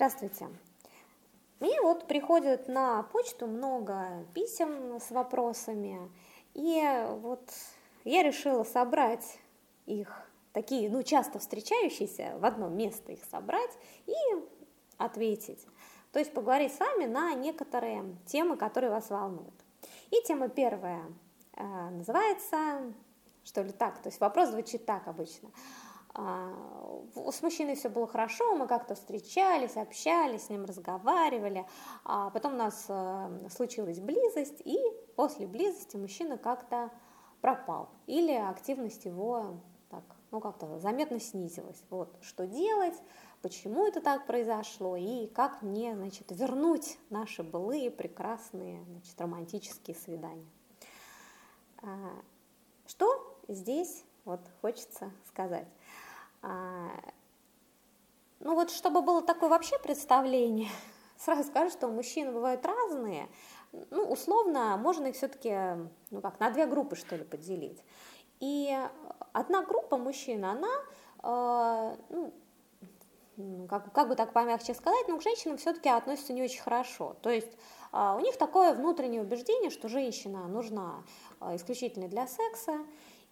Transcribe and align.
Здравствуйте. 0.00 0.48
Мне 1.58 1.78
вот 1.82 2.08
приходит 2.08 2.68
на 2.68 3.02
почту 3.02 3.46
много 3.46 4.24
писем 4.32 4.98
с 4.98 5.10
вопросами, 5.10 6.10
и 6.54 7.04
вот 7.20 7.46
я 8.04 8.22
решила 8.22 8.64
собрать 8.64 9.38
их, 9.84 10.26
такие, 10.54 10.88
ну, 10.88 11.02
часто 11.02 11.38
встречающиеся, 11.38 12.38
в 12.38 12.46
одно 12.46 12.70
место 12.70 13.12
их 13.12 13.22
собрать 13.30 13.76
и 14.06 14.14
ответить. 14.96 15.66
То 16.12 16.18
есть 16.18 16.32
поговорить 16.32 16.72
с 16.72 16.80
вами 16.80 17.04
на 17.04 17.34
некоторые 17.34 18.16
темы, 18.24 18.56
которые 18.56 18.88
вас 18.88 19.10
волнуют. 19.10 19.52
И 20.10 20.22
тема 20.26 20.48
первая 20.48 21.04
э, 21.56 21.90
называется, 21.90 22.94
что 23.44 23.60
ли 23.60 23.72
так, 23.72 23.98
то 24.00 24.08
есть 24.08 24.18
вопрос 24.18 24.48
звучит 24.48 24.86
так 24.86 25.08
обычно– 25.08 25.50
с 26.14 27.42
мужчиной 27.42 27.76
все 27.76 27.88
было 27.88 28.06
хорошо, 28.06 28.54
мы 28.56 28.66
как-то 28.66 28.94
встречались, 28.94 29.76
общались, 29.76 30.46
с 30.46 30.48
ним 30.50 30.64
разговаривали, 30.64 31.66
а 32.04 32.30
потом 32.30 32.54
у 32.54 32.56
нас 32.56 32.86
э, 32.88 33.48
случилась 33.50 34.00
близость, 34.00 34.60
и 34.64 34.78
после 35.14 35.46
близости 35.46 35.96
мужчина 35.96 36.36
как-то 36.36 36.90
пропал, 37.40 37.90
или 38.06 38.32
активность 38.32 39.04
его 39.04 39.60
так, 39.90 40.04
ну 40.30 40.40
как-то 40.40 40.78
заметно 40.78 41.20
снизилась. 41.20 41.82
Вот, 41.90 42.16
что 42.22 42.46
делать, 42.46 42.94
почему 43.42 43.86
это 43.86 44.00
так 44.00 44.26
произошло, 44.26 44.96
и 44.96 45.26
как 45.28 45.62
мне, 45.62 45.94
значит, 45.94 46.30
вернуть 46.30 46.98
наши 47.10 47.42
былые 47.42 47.90
прекрасные, 47.90 48.82
значит, 48.84 49.20
романтические 49.20 49.96
свидания. 49.96 50.50
А, 51.82 51.86
что 52.86 53.40
здесь 53.48 54.04
вот 54.24 54.40
хочется 54.60 55.12
сказать? 55.26 55.66
А, 56.42 56.90
ну 58.40 58.54
вот, 58.54 58.70
чтобы 58.70 59.02
было 59.02 59.22
такое 59.22 59.50
вообще 59.50 59.78
представление, 59.78 60.70
сразу 61.18 61.44
скажу, 61.44 61.70
что 61.70 61.88
мужчины 61.88 62.32
бывают 62.32 62.64
разные, 62.64 63.28
ну, 63.90 64.04
условно, 64.04 64.76
можно 64.78 65.08
их 65.08 65.16
все-таки, 65.16 65.54
ну 66.10 66.20
как, 66.20 66.40
на 66.40 66.50
две 66.50 66.66
группы, 66.66 66.96
что 66.96 67.16
ли, 67.16 67.24
поделить. 67.24 67.82
И 68.40 68.76
одна 69.32 69.62
группа 69.62 69.96
мужчин, 69.96 70.44
она, 70.44 70.72
э, 71.22 71.96
ну, 72.08 72.32
как, 73.68 73.92
как 73.92 74.08
бы 74.08 74.16
так 74.16 74.32
помягче 74.32 74.74
сказать, 74.74 75.06
но 75.08 75.18
к 75.18 75.22
женщинам 75.22 75.56
все-таки 75.58 75.88
относятся 75.88 76.32
не 76.32 76.42
очень 76.42 76.60
хорошо. 76.60 77.16
То 77.22 77.30
есть 77.30 77.52
э, 77.92 78.14
у 78.16 78.20
них 78.20 78.38
такое 78.38 78.74
внутреннее 78.74 79.20
убеждение, 79.20 79.70
что 79.70 79.88
женщина 79.88 80.48
нужна 80.48 81.04
исключительно 81.40 82.08
для 82.08 82.26
секса, 82.26 82.80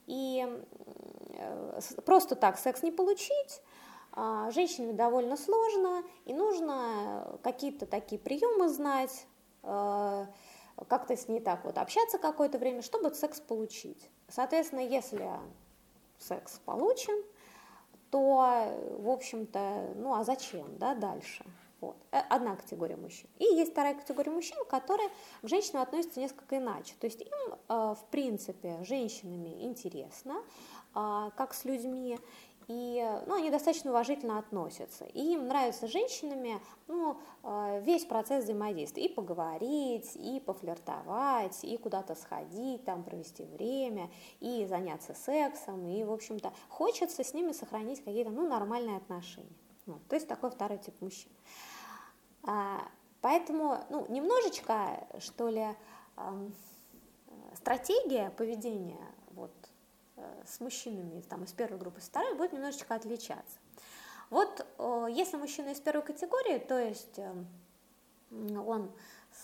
и 0.09 0.45
э, 1.35 1.81
просто 2.05 2.35
так 2.35 2.59
секс 2.59 2.83
не 2.83 2.91
получить, 2.91 3.63
а, 4.13 4.51
женщине 4.51 4.95
довольно 4.95 5.37
сложно, 5.37 6.03
и 6.25 6.33
нужно 6.33 7.39
какие-то 7.43 7.87
такие 7.87 8.19
приемы 8.19 8.69
знать, 8.69 9.27
э, 9.63 10.27
как-то 10.89 11.17
с 11.17 11.29
ней 11.29 11.41
так 11.41 11.65
вот 11.65 11.77
общаться 11.77 12.19
какое-то 12.19 12.59
время, 12.59 12.83
чтобы 12.83 13.15
секс 13.15 13.41
получить. 13.41 14.11
Соответственно, 14.29 14.81
если 14.81 15.29
секс 16.19 16.59
получен, 16.65 17.23
то, 18.11 18.75
в 18.99 19.11
общем-то, 19.11 19.93
ну 19.97 20.15
а 20.15 20.25
зачем, 20.25 20.79
да, 20.79 20.95
дальше? 20.95 21.45
Вот. 21.81 21.97
Э, 22.11 22.19
одна 22.29 22.57
категория 22.57 22.97
мужчин. 22.97 23.29
И 23.39 23.45
есть 23.45 23.73
вторая 23.73 23.95
категория 23.95 24.33
мужчин, 24.33 24.57
которые 24.69 25.09
к 25.43 25.49
женщинам 25.49 25.83
относятся 25.83 26.21
несколько 26.21 26.59
иначе. 26.59 26.95
То 26.99 27.07
есть 27.07 27.21
им, 27.21 27.55
э, 27.69 27.95
в 27.95 28.05
принципе, 28.11 28.83
женщинами 28.83 29.65
интересно, 29.65 30.43
э, 30.95 31.31
как 31.37 31.55
с 31.55 31.65
людьми, 31.65 32.19
и 32.67 33.23
ну, 33.27 33.37
они 33.37 33.51
достаточно 33.51 33.91
уважительно 33.93 34.39
относятся. 34.39 35.07
И 35.07 35.33
им 35.33 35.47
нравится 35.49 35.89
с 35.89 35.91
женщинами 35.91 36.61
ну, 36.87 37.17
весь 37.81 38.05
процесс 38.05 38.45
взаимодействия. 38.45 39.07
И 39.07 39.09
поговорить, 39.09 40.11
и 40.17 40.39
пофлиртовать, 40.39 41.65
и 41.65 41.79
куда-то 41.79 42.15
сходить, 42.15 42.85
там 42.85 43.05
провести 43.05 43.45
время, 43.45 44.11
и 44.41 44.67
заняться 44.67 45.15
сексом. 45.15 45.87
И, 45.87 46.05
в 46.05 46.13
общем-то, 46.13 46.53
хочется 46.69 47.25
с 47.25 47.33
ними 47.33 47.53
сохранить 47.53 48.05
какие-то 48.05 48.29
ну, 48.29 48.47
нормальные 48.47 48.99
отношения. 48.99 49.57
Ну, 49.89 49.99
то 50.07 50.17
есть 50.17 50.29
такой 50.29 50.51
второй 50.51 50.77
тип 50.77 51.01
мужчин. 51.01 51.33
А, 52.51 52.81
поэтому, 53.21 53.85
ну, 53.91 54.07
немножечко, 54.09 55.07
что 55.19 55.51
ли, 55.51 55.67
стратегия 57.55 58.31
поведения 58.31 59.07
вот, 59.33 59.53
э, 60.17 60.43
с 60.47 60.59
мужчинами 60.59 61.21
там, 61.29 61.45
из 61.45 61.53
первой 61.53 61.79
группы, 61.79 62.01
с 62.01 62.09
второй 62.09 62.35
будет 62.35 62.55
немножечко 62.55 62.95
отличаться. 62.95 63.59
Вот 64.31 64.67
если 65.11 65.37
мужчина 65.37 65.71
из 65.71 65.81
первой 65.81 66.03
категории, 66.03 66.59
то 66.59 66.79
есть 66.79 67.19
эм, 67.19 67.47
он 68.31 68.91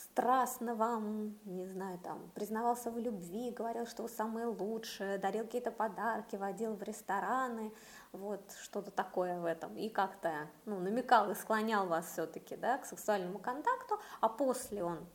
страстно 0.02 0.74
вам, 0.74 1.38
не 1.44 1.66
знаю, 1.66 1.98
там, 1.98 2.30
признавался 2.34 2.90
в 2.90 2.98
любви, 2.98 3.50
говорил, 3.50 3.86
что 3.86 4.02
вы 4.02 4.08
самые 4.08 4.46
лучшие, 4.46 5.18
дарил 5.18 5.44
какие-то 5.44 5.70
подарки, 5.70 6.36
водил 6.36 6.74
в 6.74 6.82
рестораны, 6.82 7.72
вот 8.12 8.42
что-то 8.62 8.90
такое 8.90 9.40
в 9.40 9.44
этом, 9.44 9.76
и 9.76 9.88
как-то 9.88 10.48
ну, 10.64 10.78
намекал 10.80 11.30
и 11.30 11.34
склонял 11.34 11.86
вас 11.86 12.12
все-таки 12.12 12.56
да, 12.56 12.78
к 12.78 12.86
сексуальному 12.86 13.38
контакту, 13.38 14.00
а 14.20 14.28
после 14.28 14.82
он 14.82 15.06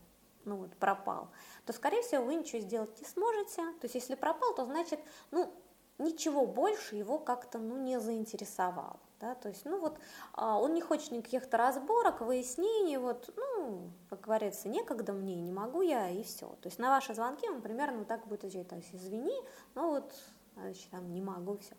ну, 0.45 0.57
вот, 0.57 0.75
пропал, 0.77 1.29
то, 1.65 1.73
скорее 1.73 2.01
всего, 2.01 2.23
вы 2.23 2.35
ничего 2.35 2.61
сделать 2.61 2.99
не 2.99 3.05
сможете. 3.05 3.61
То 3.79 3.83
есть, 3.83 3.95
если 3.95 4.15
пропал, 4.15 4.55
то 4.55 4.65
значит, 4.65 4.99
ну, 5.31 5.53
ничего 5.97 6.45
больше 6.45 6.95
его 6.95 7.19
как-то 7.19 7.59
ну, 7.59 7.77
не 7.77 7.99
заинтересовало. 7.99 8.99
Да, 9.19 9.35
то 9.35 9.49
есть, 9.49 9.65
ну 9.65 9.79
вот, 9.79 9.99
а, 10.33 10.57
он 10.57 10.73
не 10.73 10.81
хочет 10.81 11.11
никаких-то 11.11 11.57
разборок, 11.57 12.21
выяснений, 12.21 12.95
вот, 12.97 13.33
ну, 13.35 13.89
как 14.09 14.21
говорится, 14.21 14.69
некогда 14.69 15.11
мне, 15.11 15.35
не 15.35 15.51
могу 15.51 15.81
я, 15.81 16.09
и 16.09 16.23
все. 16.23 16.47
То 16.61 16.67
есть, 16.67 16.79
на 16.79 16.89
ваши 16.89 17.13
звонки 17.13 17.49
он 17.49 17.61
примерно 17.61 17.99
вот 17.99 18.07
так 18.07 18.25
будет 18.27 18.45
отвечать, 18.45 18.69
то 18.69 18.77
есть, 18.77 18.95
извини, 18.95 19.35
но 19.75 19.89
вот, 19.89 20.13
значит, 20.55 20.89
там, 20.89 21.11
не 21.11 21.21
могу, 21.21 21.57
все. 21.57 21.75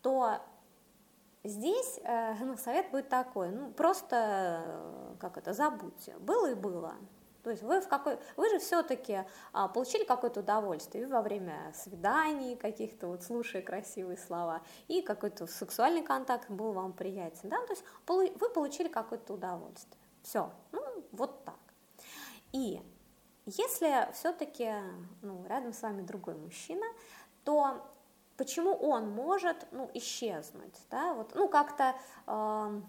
То 0.00 0.38
Здесь 1.46 2.00
э, 2.02 2.34
ну, 2.44 2.56
совет 2.56 2.90
будет 2.90 3.08
такой, 3.08 3.50
ну 3.50 3.70
просто, 3.70 4.64
э, 4.66 5.14
как 5.20 5.38
это, 5.38 5.52
забудьте, 5.52 6.16
было 6.18 6.50
и 6.50 6.54
было. 6.54 6.94
То 7.46 7.50
есть 7.50 7.62
вы, 7.62 7.80
в 7.80 7.86
какой, 7.86 8.18
вы 8.36 8.50
же 8.50 8.58
все-таки 8.58 9.20
а, 9.52 9.68
получили 9.68 10.02
какое-то 10.02 10.40
удовольствие 10.40 11.04
и 11.04 11.06
во 11.06 11.22
время 11.22 11.72
свиданий 11.76 12.56
каких-то, 12.56 13.06
вот 13.06 13.22
слушая 13.22 13.62
красивые 13.62 14.16
слова, 14.16 14.62
и 14.88 15.00
какой-то 15.00 15.46
сексуальный 15.46 16.02
контакт 16.02 16.50
был 16.50 16.72
вам 16.72 16.92
приятен, 16.92 17.48
да, 17.48 17.64
то 17.64 17.72
есть 17.72 17.84
вы 18.08 18.48
получили 18.48 18.88
какое-то 18.88 19.34
удовольствие. 19.34 19.96
Все, 20.24 20.50
ну 20.72 20.82
вот 21.12 21.44
так. 21.44 21.60
И 22.50 22.82
если 23.44 24.12
все-таки 24.12 24.72
ну, 25.22 25.46
рядом 25.46 25.72
с 25.72 25.82
вами 25.82 26.02
другой 26.02 26.34
мужчина, 26.34 26.86
то 27.44 27.80
почему 28.36 28.74
он 28.74 29.08
может 29.08 29.68
ну, 29.70 29.88
исчезнуть, 29.94 30.74
да, 30.90 31.14
вот, 31.14 31.32
ну, 31.36 31.48
как-то, 31.48 31.94
э, 32.26 32.80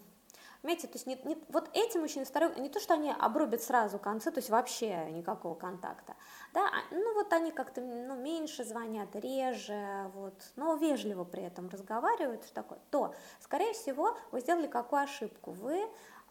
понимаете, 0.62 0.88
то 0.88 0.94
есть 0.94 1.07
не, 1.07 1.16
не, 1.23 1.38
вот 1.50 1.69
эти 1.73 1.97
мужчины 1.97 2.25
второй, 2.25 2.59
не 2.59 2.69
то, 2.69 2.79
что 2.79 2.94
они 2.94 3.12
обрубят 3.12 3.62
сразу 3.62 4.00
концы, 4.00 4.31
то 4.31 4.40
есть 4.40 4.50
вообще 4.50 5.12
никакого 5.12 5.56
контакта, 5.56 6.16
да, 6.53 6.68
а, 6.68 6.94
ну, 6.94 7.13
вот 7.13 7.31
они 7.34 7.51
как-то, 7.51 7.81
ну, 7.81 8.16
меньше 8.16 8.63
звонят, 8.63 9.16
реже, 9.16 10.12
вот, 10.13 10.34
но 10.56 10.75
вежливо 10.75 11.23
при 11.23 11.44
этом 11.44 11.69
разговаривают, 11.69 12.44
что 12.44 12.53
такое, 12.53 12.79
то, 12.90 13.13
скорее 13.40 13.73
всего, 13.73 14.18
вы 14.31 14.41
сделали 14.41 14.68
какую 14.68 15.03
ошибку, 15.03 15.51
вы 15.51 15.84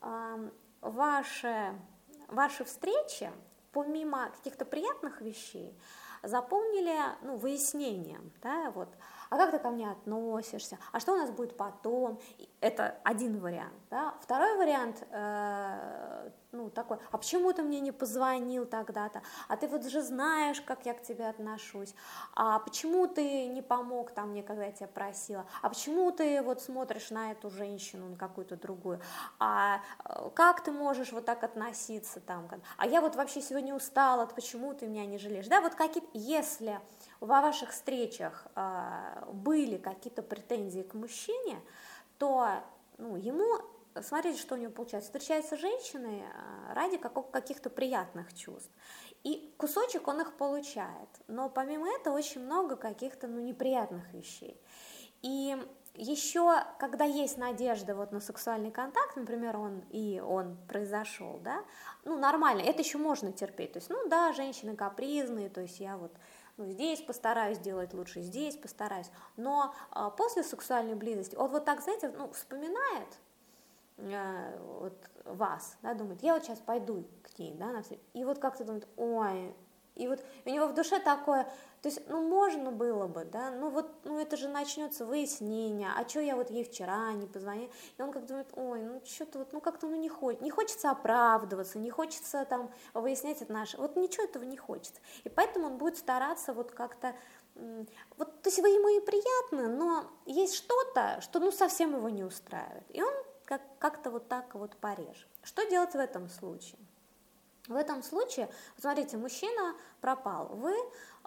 э, 0.02 0.50
ваши, 0.80 1.74
ваши 2.28 2.64
встречи, 2.64 3.30
помимо 3.72 4.30
каких-то 4.30 4.64
приятных 4.64 5.20
вещей, 5.20 5.78
заполнили 6.22 6.96
ну, 7.22 7.36
выяснением, 7.36 8.32
да, 8.42 8.70
вот, 8.70 8.88
а 9.30 9.36
как 9.36 9.50
ты 9.50 9.58
ко 9.58 9.70
мне 9.70 9.90
относишься, 9.90 10.78
а 10.92 11.00
что 11.00 11.12
у 11.12 11.16
нас 11.16 11.30
будет 11.30 11.56
потом, 11.56 12.20
это 12.60 12.96
один 13.04 13.38
вариант, 13.38 13.74
да, 13.90 14.14
второй 14.20 14.56
вариант, 14.56 15.06
э, 15.10 16.30
ну, 16.56 16.70
такой, 16.70 16.98
а 17.10 17.18
почему 17.18 17.52
ты 17.52 17.62
мне 17.62 17.80
не 17.80 17.92
позвонил 17.92 18.66
тогда-то, 18.66 19.22
а 19.48 19.56
ты 19.56 19.68
вот 19.68 19.84
же 19.84 20.02
знаешь, 20.02 20.60
как 20.60 20.86
я 20.86 20.94
к 20.94 21.02
тебе 21.02 21.28
отношусь, 21.28 21.94
а 22.34 22.58
почему 22.60 23.06
ты 23.06 23.46
не 23.46 23.62
помог 23.62 24.10
там 24.12 24.30
мне, 24.30 24.42
когда 24.42 24.64
я 24.64 24.72
тебя 24.72 24.88
просила, 24.88 25.46
а 25.62 25.68
почему 25.68 26.10
ты 26.12 26.42
вот 26.42 26.62
смотришь 26.62 27.10
на 27.10 27.32
эту 27.32 27.50
женщину, 27.50 28.08
на 28.08 28.16
какую-то 28.16 28.56
другую, 28.56 29.00
а 29.38 29.80
э, 30.04 30.30
как 30.34 30.64
ты 30.64 30.72
можешь 30.72 31.12
вот 31.12 31.24
так 31.24 31.44
относиться 31.44 32.20
там, 32.20 32.48
а 32.76 32.86
я 32.86 33.00
вот 33.00 33.16
вообще 33.16 33.40
сегодня 33.40 33.74
устала, 33.74 34.26
почему 34.26 34.74
ты 34.74 34.86
меня 34.86 35.06
не 35.06 35.18
жалеешь, 35.18 35.48
да, 35.48 35.60
вот 35.60 35.74
какие-то, 35.74 36.08
если 36.14 36.80
во 37.20 37.40
ваших 37.40 37.70
встречах 37.70 38.46
э, 38.54 39.24
были 39.32 39.76
какие-то 39.76 40.22
претензии 40.22 40.82
к 40.82 40.94
мужчине, 40.94 41.60
то 42.18 42.62
ну, 42.98 43.16
ему, 43.16 43.60
смотрите, 44.02 44.38
что 44.38 44.54
у 44.54 44.58
него 44.58 44.72
получается, 44.72 45.10
встречается 45.10 45.56
с 45.56 45.60
женщиной 45.60 46.20
э, 46.20 46.72
ради 46.74 46.98
каких-то 46.98 47.70
приятных 47.70 48.34
чувств. 48.34 48.70
И 49.24 49.54
кусочек 49.56 50.06
он 50.08 50.20
их 50.20 50.36
получает, 50.36 51.08
но 51.26 51.48
помимо 51.48 51.88
этого 51.88 52.16
очень 52.16 52.42
много 52.42 52.76
каких-то 52.76 53.26
ну, 53.26 53.40
неприятных 53.40 54.12
вещей. 54.12 54.60
И 55.22 55.56
еще, 55.94 56.62
когда 56.78 57.04
есть 57.04 57.38
надежда 57.38 57.94
вот 57.94 58.12
на 58.12 58.20
сексуальный 58.20 58.70
контакт, 58.70 59.16
например, 59.16 59.56
он 59.56 59.80
и 59.90 60.20
он 60.20 60.56
произошел, 60.68 61.40
да, 61.42 61.64
ну, 62.04 62.18
нормально, 62.18 62.60
это 62.60 62.82
еще 62.82 62.98
можно 62.98 63.32
терпеть, 63.32 63.72
то 63.72 63.78
есть, 63.78 63.90
ну, 63.90 64.06
да, 64.08 64.32
женщины 64.32 64.76
капризные, 64.76 65.48
то 65.48 65.62
есть 65.62 65.80
я 65.80 65.96
вот 65.96 66.12
ну, 66.56 66.66
здесь 66.66 67.00
постараюсь 67.00 67.58
сделать 67.58 67.92
лучше, 67.94 68.20
здесь 68.20 68.56
постараюсь, 68.56 69.10
но 69.36 69.74
а, 69.90 70.10
после 70.10 70.42
сексуальной 70.42 70.94
близости, 70.94 71.36
он 71.36 71.50
вот 71.50 71.64
так, 71.64 71.82
знаете, 71.82 72.12
ну, 72.16 72.30
вспоминает 72.30 73.08
вот 73.98 74.94
вас, 75.24 75.76
да, 75.82 75.94
думает, 75.94 76.22
я 76.22 76.34
вот 76.34 76.44
сейчас 76.44 76.58
пойду 76.58 77.04
к 77.22 77.38
ней, 77.38 77.54
да, 77.54 77.66
на 77.66 77.82
все, 77.82 77.98
и 78.12 78.24
вот 78.24 78.38
как-то 78.38 78.64
думает, 78.64 78.86
ой, 78.96 79.54
и 79.94 80.06
вот 80.08 80.22
у 80.44 80.50
него 80.50 80.66
в 80.66 80.74
душе 80.74 80.98
такое, 81.00 81.44
то 81.80 81.88
есть, 81.88 82.06
ну, 82.08 82.28
можно 82.28 82.70
было 82.70 83.06
бы, 83.06 83.24
да, 83.24 83.50
ну 83.50 83.70
вот, 83.70 83.90
ну 84.04 84.18
это 84.18 84.36
же 84.36 84.48
начнется 84.48 85.06
выяснение, 85.06 85.88
а 85.96 86.06
что 86.06 86.20
я 86.20 86.36
вот 86.36 86.50
ей 86.50 86.64
вчера 86.64 87.12
не 87.12 87.26
позвонила, 87.26 87.70
и 87.96 88.02
он 88.02 88.12
как 88.12 88.26
думает, 88.26 88.48
ой, 88.54 88.82
ну 88.82 89.00
что-то 89.06 89.38
вот, 89.38 89.52
ну 89.54 89.60
как-то 89.60 89.86
ну 89.86 89.96
не 89.96 90.10
хочет, 90.10 90.42
не 90.42 90.50
хочется 90.50 90.90
оправдываться, 90.90 91.78
не 91.78 91.90
хочется 91.90 92.44
там 92.44 92.70
выяснять 92.92 93.48
наше, 93.48 93.78
вот 93.78 93.96
ничего 93.96 94.24
этого 94.24 94.44
не 94.44 94.58
хочется, 94.58 95.00
и 95.24 95.30
поэтому 95.30 95.66
он 95.66 95.78
будет 95.78 95.96
стараться 95.96 96.52
вот 96.52 96.72
как-то, 96.72 97.14
вот, 97.54 98.42
то 98.42 98.48
есть 98.48 98.58
вы 98.58 98.68
ему 98.68 98.88
и 98.88 99.00
приятны, 99.00 99.68
но 99.68 100.04
есть 100.26 100.56
что-то, 100.56 101.22
что 101.22 101.40
ну 101.40 101.50
совсем 101.50 101.96
его 101.96 102.10
не 102.10 102.24
устраивает, 102.24 102.84
и 102.90 103.02
он 103.02 103.14
как- 103.46 103.78
как-то 103.78 104.10
вот 104.10 104.28
так 104.28 104.54
вот 104.54 104.76
порежет. 104.76 105.28
Что 105.42 105.64
делать 105.70 105.92
в 105.92 105.98
этом 105.98 106.28
случае? 106.28 106.78
В 107.68 107.74
этом 107.74 108.02
случае, 108.02 108.48
смотрите, 108.78 109.16
мужчина 109.16 109.74
пропал, 110.00 110.46
вы 110.54 110.72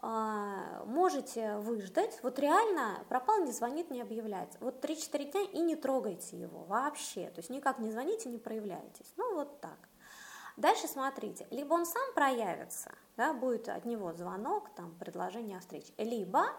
э, 0.01 0.83
можете 0.85 1.57
выждать, 1.57 2.17
вот 2.23 2.39
реально 2.39 3.03
пропал, 3.09 3.43
не 3.43 3.51
звонит, 3.51 3.91
не 3.91 4.01
объявляется, 4.01 4.57
вот 4.61 4.83
3-4 4.83 5.31
дня 5.31 5.41
и 5.41 5.59
не 5.59 5.75
трогайте 5.75 6.39
его 6.39 6.59
вообще, 6.63 7.29
то 7.31 7.39
есть 7.39 7.49
никак 7.49 7.79
не 7.79 7.91
звоните, 7.91 8.29
не 8.29 8.37
проявляйтесь, 8.37 9.11
ну 9.17 9.35
вот 9.35 9.59
так. 9.59 9.77
Дальше 10.55 10.87
смотрите, 10.87 11.45
либо 11.51 11.73
он 11.73 11.85
сам 11.85 12.13
проявится, 12.13 12.93
да, 13.17 13.33
будет 13.33 13.67
от 13.67 13.83
него 13.83 14.13
звонок, 14.13 14.69
там, 14.75 14.95
предложение 14.95 15.57
о 15.57 15.61
встрече, 15.61 15.91
либо 15.97 16.53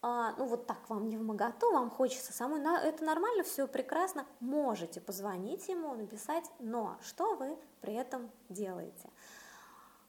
а, 0.00 0.34
ну 0.38 0.46
вот 0.46 0.66
так 0.66 0.88
вам 0.88 1.08
не 1.08 1.16
в 1.16 1.22
моготу, 1.22 1.72
вам 1.72 1.90
хочется 1.90 2.32
самой, 2.32 2.60
это 2.86 3.04
нормально, 3.04 3.42
все 3.42 3.66
прекрасно, 3.66 4.26
можете 4.38 5.00
позвонить 5.00 5.68
ему, 5.68 5.94
написать, 5.94 6.44
но 6.60 6.96
что 7.02 7.34
вы 7.34 7.58
при 7.80 7.94
этом 7.94 8.30
делаете? 8.48 9.10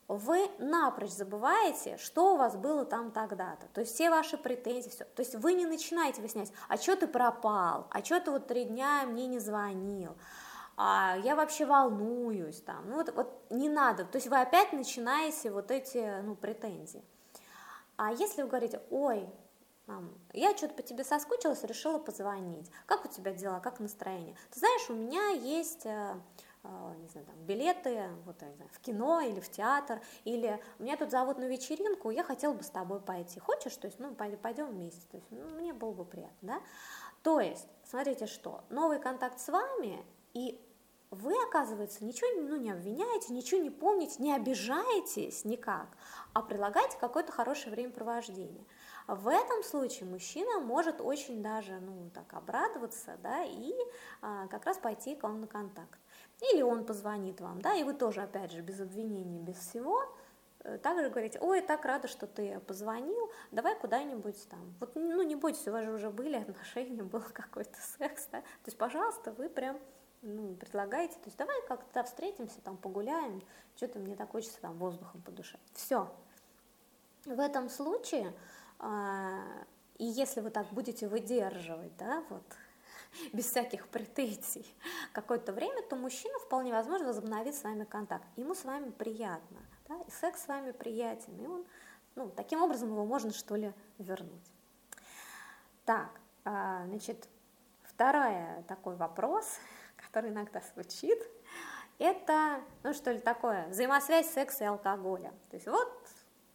Вы 0.07 0.49
напрочь 0.57 1.11
забываете, 1.11 1.97
что 1.97 2.33
у 2.33 2.37
вас 2.37 2.55
было 2.55 2.85
там 2.85 3.11
тогда-то, 3.11 3.67
то 3.73 3.81
есть 3.81 3.93
все 3.93 4.09
ваши 4.09 4.37
претензии, 4.37 4.89
все, 4.89 5.05
то 5.05 5.21
есть 5.21 5.35
вы 5.35 5.53
не 5.53 5.65
начинаете 5.65 6.21
выяснять, 6.21 6.51
а 6.67 6.77
что 6.77 6.95
ты 6.95 7.07
пропал, 7.07 7.87
а 7.89 8.03
что 8.03 8.19
ты 8.19 8.31
вот 8.31 8.47
три 8.47 8.65
дня 8.65 9.05
мне 9.07 9.25
не 9.27 9.39
звонил, 9.39 10.15
а 10.77 11.17
я 11.23 11.35
вообще 11.35 11.65
волнуюсь 11.65 12.61
там, 12.61 12.89
ну 12.89 12.95
вот, 12.95 13.13
вот 13.15 13.41
не 13.49 13.69
надо, 13.69 14.05
то 14.05 14.17
есть 14.17 14.27
вы 14.27 14.39
опять 14.39 14.71
начинаете 14.71 15.51
вот 15.51 15.71
эти, 15.71 16.21
ну, 16.21 16.35
претензии. 16.35 17.03
А 17.97 18.13
если 18.13 18.43
вы 18.43 18.47
говорите, 18.47 18.81
ой, 18.89 19.29
Мам, 19.89 20.13
я 20.33 20.55
что-то 20.55 20.75
по 20.75 20.83
тебе 20.83 21.03
соскучилась, 21.03 21.63
решила 21.63 21.97
позвонить. 21.97 22.69
Как 22.85 23.05
у 23.05 23.07
тебя 23.07 23.33
дела, 23.33 23.59
как 23.59 23.79
настроение? 23.79 24.35
Ты 24.51 24.59
знаешь, 24.59 24.87
у 24.87 24.93
меня 24.93 25.29
есть 25.29 25.83
э, 25.83 26.15
э, 26.63 26.93
не 26.99 27.07
знаю, 27.07 27.25
там, 27.25 27.35
билеты 27.47 28.07
вот, 28.23 28.37
знаю, 28.37 28.69
в 28.71 28.79
кино 28.81 29.19
или 29.21 29.39
в 29.39 29.49
театр, 29.49 29.99
или 30.25 30.61
меня 30.77 30.95
тут 30.95 31.09
зовут 31.09 31.39
на 31.39 31.45
вечеринку, 31.45 32.11
я 32.11 32.23
хотела 32.23 32.53
бы 32.53 32.61
с 32.61 32.69
тобой 32.69 32.99
пойти. 32.99 33.39
Хочешь? 33.39 33.75
То 33.77 33.87
есть, 33.87 33.99
ну, 33.99 34.13
пойдем 34.13 34.67
вместе. 34.67 35.01
То 35.09 35.17
есть, 35.17 35.31
ну, 35.31 35.49
мне 35.55 35.73
было 35.73 35.91
бы 35.91 36.05
приятно, 36.05 36.37
да? 36.41 36.61
То 37.23 37.39
есть, 37.39 37.67
смотрите, 37.83 38.27
что 38.27 38.63
новый 38.69 38.99
контакт 38.99 39.39
с 39.39 39.49
вами, 39.49 40.05
и 40.35 40.63
вы, 41.09 41.33
оказывается, 41.47 42.05
ничего 42.05 42.29
ну, 42.47 42.57
не 42.57 42.69
обвиняете, 42.69 43.33
ничего 43.33 43.59
не 43.59 43.71
помните, 43.71 44.21
не 44.21 44.35
обижаетесь 44.35 45.45
никак, 45.45 45.87
а 46.33 46.43
предлагаете 46.43 46.95
какое-то 46.99 47.31
хорошее 47.31 47.71
времяпровождение– 47.71 48.67
в 49.15 49.27
этом 49.27 49.63
случае 49.63 50.07
мужчина 50.07 50.59
может 50.59 51.01
очень 51.01 51.41
даже, 51.41 51.79
ну, 51.79 52.09
так 52.13 52.31
обрадоваться, 52.33 53.17
да, 53.23 53.43
и 53.43 53.73
а, 54.21 54.47
как 54.47 54.65
раз 54.65 54.77
пойти 54.77 55.15
к 55.15 55.23
вам 55.23 55.41
на 55.41 55.47
контакт. 55.47 55.99
Или 56.51 56.61
он 56.61 56.85
позвонит 56.85 57.41
вам, 57.41 57.61
да, 57.61 57.73
и 57.75 57.83
вы 57.83 57.93
тоже, 57.93 58.21
опять 58.21 58.51
же, 58.51 58.61
без 58.61 58.79
обвинений, 58.79 59.39
без 59.39 59.57
всего, 59.57 60.01
э, 60.63 60.77
также 60.77 61.09
говорите, 61.09 61.39
ой, 61.39 61.61
так 61.61 61.83
рада, 61.85 62.07
что 62.07 62.27
ты 62.27 62.59
позвонил, 62.61 63.31
давай 63.51 63.77
куда-нибудь 63.77 64.47
там, 64.47 64.73
вот, 64.79 64.95
ну, 64.95 65.21
не 65.23 65.35
бойтесь, 65.35 65.67
у 65.67 65.71
вас 65.71 65.85
же 65.85 65.91
уже 65.91 66.09
были 66.11 66.35
отношения, 66.49 67.03
был 67.03 67.23
какой-то 67.33 67.77
секс, 67.97 68.27
да, 68.31 68.41
то 68.41 68.67
есть, 68.67 68.77
пожалуйста, 68.77 69.31
вы 69.31 69.49
прям 69.49 69.79
ну, 70.21 70.55
предлагаете, 70.55 71.15
то 71.15 71.25
есть 71.25 71.37
давай 71.37 71.61
как-то 71.67 72.03
встретимся, 72.03 72.61
там 72.61 72.77
погуляем, 72.77 73.41
что-то 73.75 73.99
мне 73.99 74.15
так 74.15 74.31
хочется 74.31 74.59
там 74.61 74.77
воздухом 74.77 75.21
подышать. 75.21 75.61
Все. 75.73 76.13
В 77.25 77.39
этом 77.39 77.69
случае 77.69 78.33
и 78.81 80.05
если 80.05 80.39
вы 80.41 80.49
так 80.49 80.67
будете 80.67 81.07
выдерживать, 81.07 81.95
да, 81.97 82.23
вот, 82.29 82.43
без 83.33 83.45
всяких 83.45 83.87
претензий 83.87 84.65
какое-то 85.11 85.51
время, 85.51 85.81
то 85.83 85.95
мужчина 85.95 86.37
вполне 86.39 86.71
возможно 86.71 87.07
возобновит 87.07 87.55
с 87.55 87.63
вами 87.63 87.83
контакт. 87.83 88.25
Ему 88.37 88.55
с 88.55 88.63
вами 88.63 88.89
приятно, 88.91 89.59
да, 89.87 89.99
и 90.07 90.11
секс 90.11 90.43
с 90.43 90.47
вами 90.47 90.71
приятен, 90.71 91.37
и 91.39 91.47
он, 91.47 91.65
ну, 92.15 92.29
таким 92.29 92.61
образом 92.61 92.89
его 92.89 93.05
можно, 93.05 93.31
что 93.31 93.55
ли, 93.55 93.73
вернуть. 93.97 94.51
Так, 95.85 96.09
а, 96.45 96.85
значит, 96.87 97.27
второй 97.83 98.63
такой 98.67 98.95
вопрос, 98.95 99.45
который 99.97 100.29
иногда 100.29 100.61
звучит, 100.73 101.19
это, 101.97 102.61
ну, 102.83 102.93
что 102.93 103.11
ли, 103.11 103.19
такое, 103.19 103.67
взаимосвязь 103.67 104.31
секса 104.31 104.63
и 104.63 104.67
алкоголя. 104.67 105.33
То 105.49 105.57
есть 105.57 105.67
вот 105.67 106.08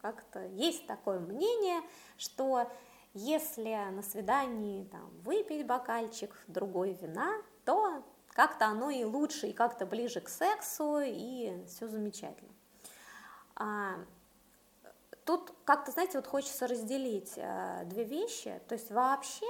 как-то 0.05 0.45
есть 0.45 0.85
такое 0.85 1.19
мнение, 1.19 1.81
что 2.15 2.71
если 3.15 3.89
на 3.89 4.03
свидании 4.03 4.83
там, 4.83 5.09
выпить 5.21 5.65
бокальчик 5.65 6.31
другой 6.47 6.93
вина, 6.93 7.31
то 7.63 8.03
как-то 8.29 8.67
оно 8.67 8.91
и 8.91 9.03
лучше, 9.03 9.47
и 9.47 9.53
как-то 9.53 9.87
ближе 9.87 10.21
к 10.21 10.29
сексу, 10.29 10.99
и 10.99 11.65
все 11.65 11.87
замечательно. 11.87 12.53
А, 13.55 13.95
тут 15.23 15.55
как-то, 15.63 15.91
знаете, 15.91 16.19
вот 16.19 16.27
хочется 16.27 16.67
разделить 16.67 17.33
а, 17.37 17.83
две 17.85 18.03
вещи, 18.03 18.61
то 18.67 18.75
есть 18.75 18.91
вообще 18.91 19.47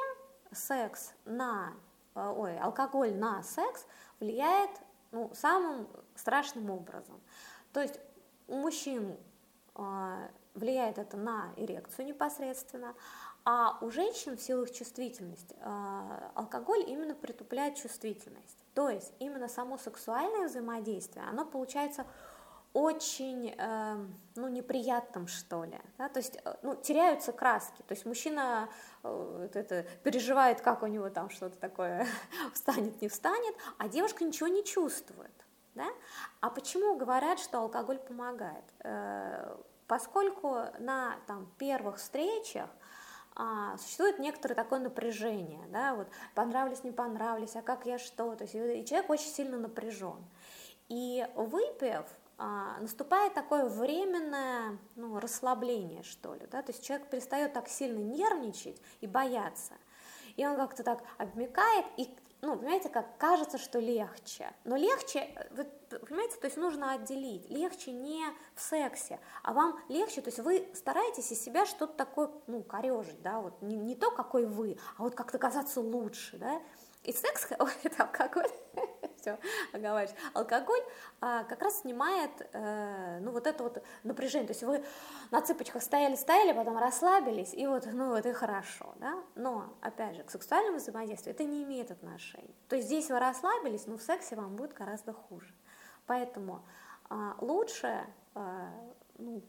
секс 0.54 1.12
на, 1.26 1.74
а, 2.14 2.32
ой, 2.32 2.58
алкоголь 2.60 3.14
на 3.14 3.44
секс 3.44 3.86
влияет 4.22 4.72
ну, 5.12 5.32
самым 5.34 5.90
страшным 6.16 6.70
образом. 6.70 7.20
То 7.74 7.82
есть 7.82 8.00
у 8.48 8.56
мужчин 8.56 9.18
а, 9.76 10.30
влияет 10.56 10.98
это 10.98 11.18
на 11.18 11.54
эрекцию 11.58 12.06
непосредственно, 12.06 12.96
а 13.44 13.78
у 13.82 13.92
женщин 13.92 14.38
в 14.38 14.42
силу 14.42 14.64
их 14.64 14.72
чувствительности 14.74 15.56
э, 15.60 16.30
алкоголь 16.34 16.84
именно 16.88 17.14
притупляет 17.14 17.76
чувствительность. 17.76 18.58
То 18.74 18.90
есть 18.90 19.14
именно 19.20 19.48
само 19.48 19.78
сексуальное 19.78 20.48
взаимодействие, 20.48 21.26
оно 21.26 21.46
получается 21.46 22.06
очень, 22.76 23.56
э, 23.58 24.06
ну, 24.36 24.48
неприятным, 24.50 25.28
что 25.28 25.64
ли, 25.64 25.80
да? 25.98 26.10
то 26.10 26.20
есть, 26.20 26.38
э, 26.44 26.56
ну, 26.62 26.76
теряются 26.76 27.32
краски, 27.32 27.82
то 27.84 27.94
есть 27.94 28.06
мужчина 28.06 28.68
э, 29.02 29.48
это, 29.54 29.86
переживает, 30.04 30.60
как 30.60 30.84
у 30.84 30.88
него 30.88 31.10
там 31.10 31.30
что-то 31.30 31.58
такое 31.58 32.06
встанет, 32.54 33.02
не 33.02 33.08
встанет, 33.08 33.56
а 33.78 33.88
девушка 33.88 34.26
ничего 34.26 34.50
не 34.50 34.62
чувствует, 34.66 35.32
да? 35.74 35.86
А 36.42 36.50
почему 36.50 36.98
говорят, 36.98 37.40
что 37.40 37.60
алкоголь 37.60 37.98
помогает? 37.98 38.66
Поскольку 39.88 40.58
на 40.80 41.16
там, 41.28 41.52
первых 41.58 41.98
встречах 41.98 42.70
а, 43.36 43.78
существует 43.78 44.20
некоторое 44.20 44.56
такое 44.56 44.80
напряжение, 44.80 45.66
да, 45.70 45.94
вот 45.96 46.08
понравились, 46.34 46.84
не 46.84 46.92
понравились, 46.92 47.56
а 47.56 47.62
как 47.62 47.86
я 47.86 48.00
что, 48.00 48.36
то 48.36 48.44
есть 48.44 48.56
и 48.56 48.86
человек 48.86 49.10
очень 49.10 49.30
сильно 49.30 49.58
напряжен. 49.58 50.24
И 50.88 51.28
выпив, 51.36 52.06
а, 52.38 52.80
наступает 52.80 53.34
такое 53.34 53.66
временное 53.66 54.78
ну, 54.96 55.20
расслабление, 55.20 56.04
что 56.04 56.34
ли, 56.34 56.48
да, 56.52 56.62
то 56.62 56.72
есть 56.72 56.86
человек 56.86 57.10
перестает 57.10 57.54
так 57.54 57.68
сильно 57.68 58.00
нервничать 58.00 58.82
и 59.02 59.08
бояться, 59.08 59.74
и 60.36 60.46
он 60.46 60.56
как-то 60.56 60.84
так 60.84 61.04
обмекает, 61.18 61.86
и 61.98 62.10
ну, 62.46 62.56
понимаете, 62.58 62.90
как 62.90 63.18
кажется, 63.18 63.58
что 63.58 63.80
легче. 63.80 64.54
Но 64.66 64.76
легче, 64.76 65.28
вы 65.52 65.66
понимаете, 65.98 66.38
то 66.38 66.46
есть 66.46 66.58
нужно 66.58 66.92
отделить. 66.92 67.50
Легче 67.50 67.92
не 67.92 68.24
в 68.54 68.62
сексе, 68.62 69.20
а 69.44 69.54
вам 69.54 69.80
легче, 69.90 70.22
то 70.22 70.28
есть 70.28 70.40
вы 70.40 70.68
стараетесь 70.76 71.32
из 71.32 71.44
себя 71.44 71.66
что-то 71.66 71.94
такое, 71.94 72.30
ну, 72.48 72.62
корежить, 72.62 73.22
да, 73.22 73.40
вот 73.40 73.62
не, 73.62 73.76
не 73.76 73.96
то, 73.96 74.12
какой 74.12 74.46
вы, 74.46 74.78
а 74.98 75.04
вот 75.04 75.16
как-то 75.16 75.40
казаться 75.40 75.82
лучше, 75.82 76.38
да. 76.38 76.62
И 77.04 77.12
секс, 77.12 77.48
это 77.84 78.04
алкоголь, 78.04 78.52
все 79.26 79.40
оговаривать. 79.74 80.16
Алкоголь 80.34 80.82
а, 81.22 81.44
как 81.46 81.62
раз 81.62 81.82
снимает, 81.82 82.32
э, 82.54 83.20
ну, 83.22 83.32
вот 83.32 83.48
это 83.48 83.64
вот 83.64 83.84
напряжение, 84.04 84.48
то 84.48 84.52
есть 84.52 84.64
вы 84.64 84.84
на 85.32 85.42
цыпочках 85.42 85.82
стояли-стояли, 85.82 86.54
потом 86.54 86.78
расслабились, 86.78 87.54
и 87.54 87.66
вот, 87.66 87.88
ну, 87.92 88.10
вот 88.10 88.26
и 88.26 88.32
хорошо, 88.32 88.94
да, 89.00 89.16
но, 89.36 89.74
опять 89.82 90.16
же, 90.16 90.24
к 90.24 90.30
сексуальному 90.30 90.78
взаимодействию 90.78 91.34
это 91.34 91.44
не 91.44 91.64
имеет 91.64 91.90
отношения, 91.92 92.54
то 92.70 92.76
есть 92.76 92.88
здесь 92.88 93.10
вы 93.10 93.20
расслабились, 93.20 93.88
но 93.88 93.98
в 93.98 94.02
сексе 94.02 94.36
вам 94.36 94.56
будет 94.56 94.74
гораздо 94.74 95.14
хуже, 95.14 95.54
поэтому 96.06 96.64
а, 97.10 97.36
лучше, 97.40 98.06
а, 98.36 98.70
ну, 99.18 99.42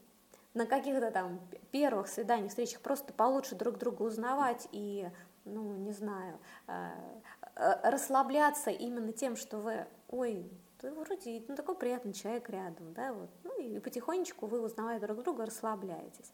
на 0.53 0.65
каких-то 0.65 1.11
там 1.11 1.39
первых 1.71 2.07
свиданиях, 2.07 2.49
встречах 2.49 2.81
просто 2.81 3.13
получше 3.13 3.55
друг 3.55 3.77
друга 3.77 4.01
узнавать 4.01 4.67
и, 4.71 5.07
ну, 5.45 5.75
не 5.75 5.91
знаю, 5.91 6.39
э, 6.67 6.89
э, 7.36 7.36
расслабляться 7.57 8.69
именно 8.69 9.11
тем, 9.11 9.35
что 9.35 9.57
вы, 9.57 9.87
ой, 10.09 10.49
ты 10.79 10.91
вроде 10.91 11.43
ну, 11.47 11.55
такой 11.55 11.75
приятный 11.75 12.13
человек 12.13 12.49
рядом, 12.49 12.93
да, 12.93 13.13
вот, 13.13 13.29
ну 13.43 13.59
и 13.59 13.79
потихонечку 13.79 14.45
вы, 14.45 14.61
узнавая 14.61 14.99
друг 14.99 15.23
друга, 15.23 15.45
расслабляетесь. 15.45 16.31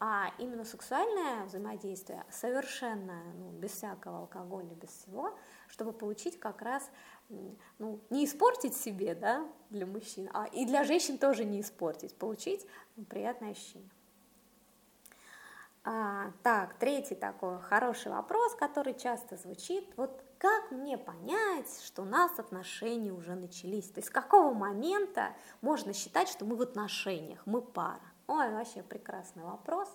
А 0.00 0.32
именно 0.38 0.64
сексуальное 0.64 1.44
взаимодействие 1.44 2.24
совершенно 2.30 3.20
ну, 3.34 3.50
без 3.50 3.72
всякого 3.72 4.20
алкоголя, 4.20 4.72
без 4.76 4.90
всего, 4.90 5.36
чтобы 5.68 5.92
получить 5.92 6.38
как 6.38 6.62
раз 6.62 6.88
ну, 7.28 8.00
не 8.08 8.24
испортить 8.24 8.76
себе, 8.76 9.16
да, 9.16 9.44
для 9.70 9.86
мужчин, 9.86 10.30
а 10.32 10.46
и 10.46 10.64
для 10.66 10.84
женщин 10.84 11.18
тоже 11.18 11.44
не 11.44 11.60
испортить, 11.60 12.14
получить 12.16 12.64
ну, 12.96 13.04
приятное 13.04 13.50
ощущение. 13.50 13.90
А, 15.84 16.32
так, 16.42 16.74
третий 16.78 17.16
такой 17.16 17.60
хороший 17.60 18.12
вопрос, 18.12 18.54
который 18.54 18.94
часто 18.94 19.36
звучит. 19.36 19.84
Вот 19.96 20.22
как 20.38 20.70
мне 20.70 20.96
понять, 20.96 21.82
что 21.84 22.02
у 22.02 22.04
нас 22.04 22.38
отношения 22.38 23.12
уже 23.12 23.34
начались? 23.34 23.88
То 23.90 23.98
есть 23.98 24.08
с 24.08 24.10
какого 24.10 24.54
момента 24.54 25.34
можно 25.60 25.92
считать, 25.92 26.28
что 26.28 26.44
мы 26.44 26.56
в 26.56 26.62
отношениях, 26.62 27.42
мы 27.44 27.60
пара? 27.60 28.00
Ой, 28.28 28.52
вообще 28.52 28.82
прекрасный 28.82 29.42
вопрос. 29.42 29.88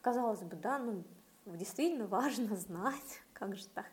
Казалось 0.00 0.40
бы, 0.40 0.56
да, 0.56 0.78
ну, 0.78 1.04
действительно 1.44 2.06
важно 2.06 2.56
знать, 2.56 3.22
как 3.32 3.56
же 3.56 3.66
так. 3.68 3.90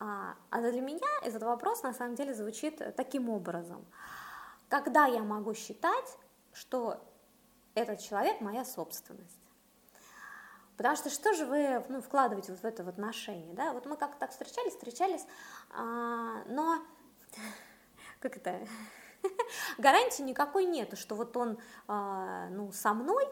А, 0.00 0.34
а 0.50 0.60
для 0.60 0.80
меня 0.80 1.06
этот 1.22 1.44
вопрос 1.44 1.82
на 1.82 1.94
самом 1.94 2.16
деле 2.16 2.34
звучит 2.34 2.82
таким 2.96 3.30
образом. 3.30 3.84
Когда 4.68 5.06
я 5.06 5.22
могу 5.22 5.54
считать, 5.54 6.18
что 6.52 7.00
этот 7.74 8.00
человек 8.00 8.40
моя 8.40 8.64
собственность? 8.64 9.43
Потому 10.76 10.96
что 10.96 11.10
что 11.10 11.32
же 11.34 11.46
вы 11.46 11.84
ну, 11.88 12.00
вкладываете 12.02 12.52
вот 12.52 12.62
в 12.62 12.64
это 12.64 12.82
в 12.82 12.88
отношение, 12.88 13.54
да? 13.54 13.72
Вот 13.72 13.86
мы 13.86 13.96
как-то 13.96 14.18
так 14.18 14.30
встречались, 14.30 14.72
встречались, 14.72 15.24
а, 15.70 16.42
но 16.48 16.82
как 18.20 18.36
это 18.36 18.66
гарантии 19.78 20.22
никакой 20.22 20.64
нету, 20.64 20.96
что 20.96 21.14
вот 21.14 21.36
он 21.36 21.58
а, 21.86 22.48
ну 22.50 22.72
со 22.72 22.92
мной 22.92 23.24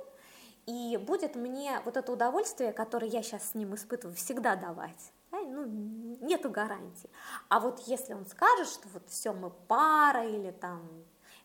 и 0.66 0.96
будет 0.96 1.34
мне 1.34 1.80
вот 1.84 1.96
это 1.96 2.12
удовольствие, 2.12 2.72
которое 2.72 3.08
я 3.08 3.22
сейчас 3.22 3.50
с 3.50 3.54
ним 3.54 3.74
испытываю, 3.74 4.14
всегда 4.14 4.54
давать 4.54 5.12
ну, 5.32 5.64
нету 6.20 6.50
гарантии. 6.50 7.10
А 7.48 7.60
вот 7.60 7.80
если 7.86 8.14
он 8.14 8.26
скажет, 8.26 8.68
что 8.68 8.88
вот 8.92 9.08
все, 9.08 9.32
мы 9.32 9.50
пара, 9.50 10.26
или 10.26 10.50
там, 10.50 10.88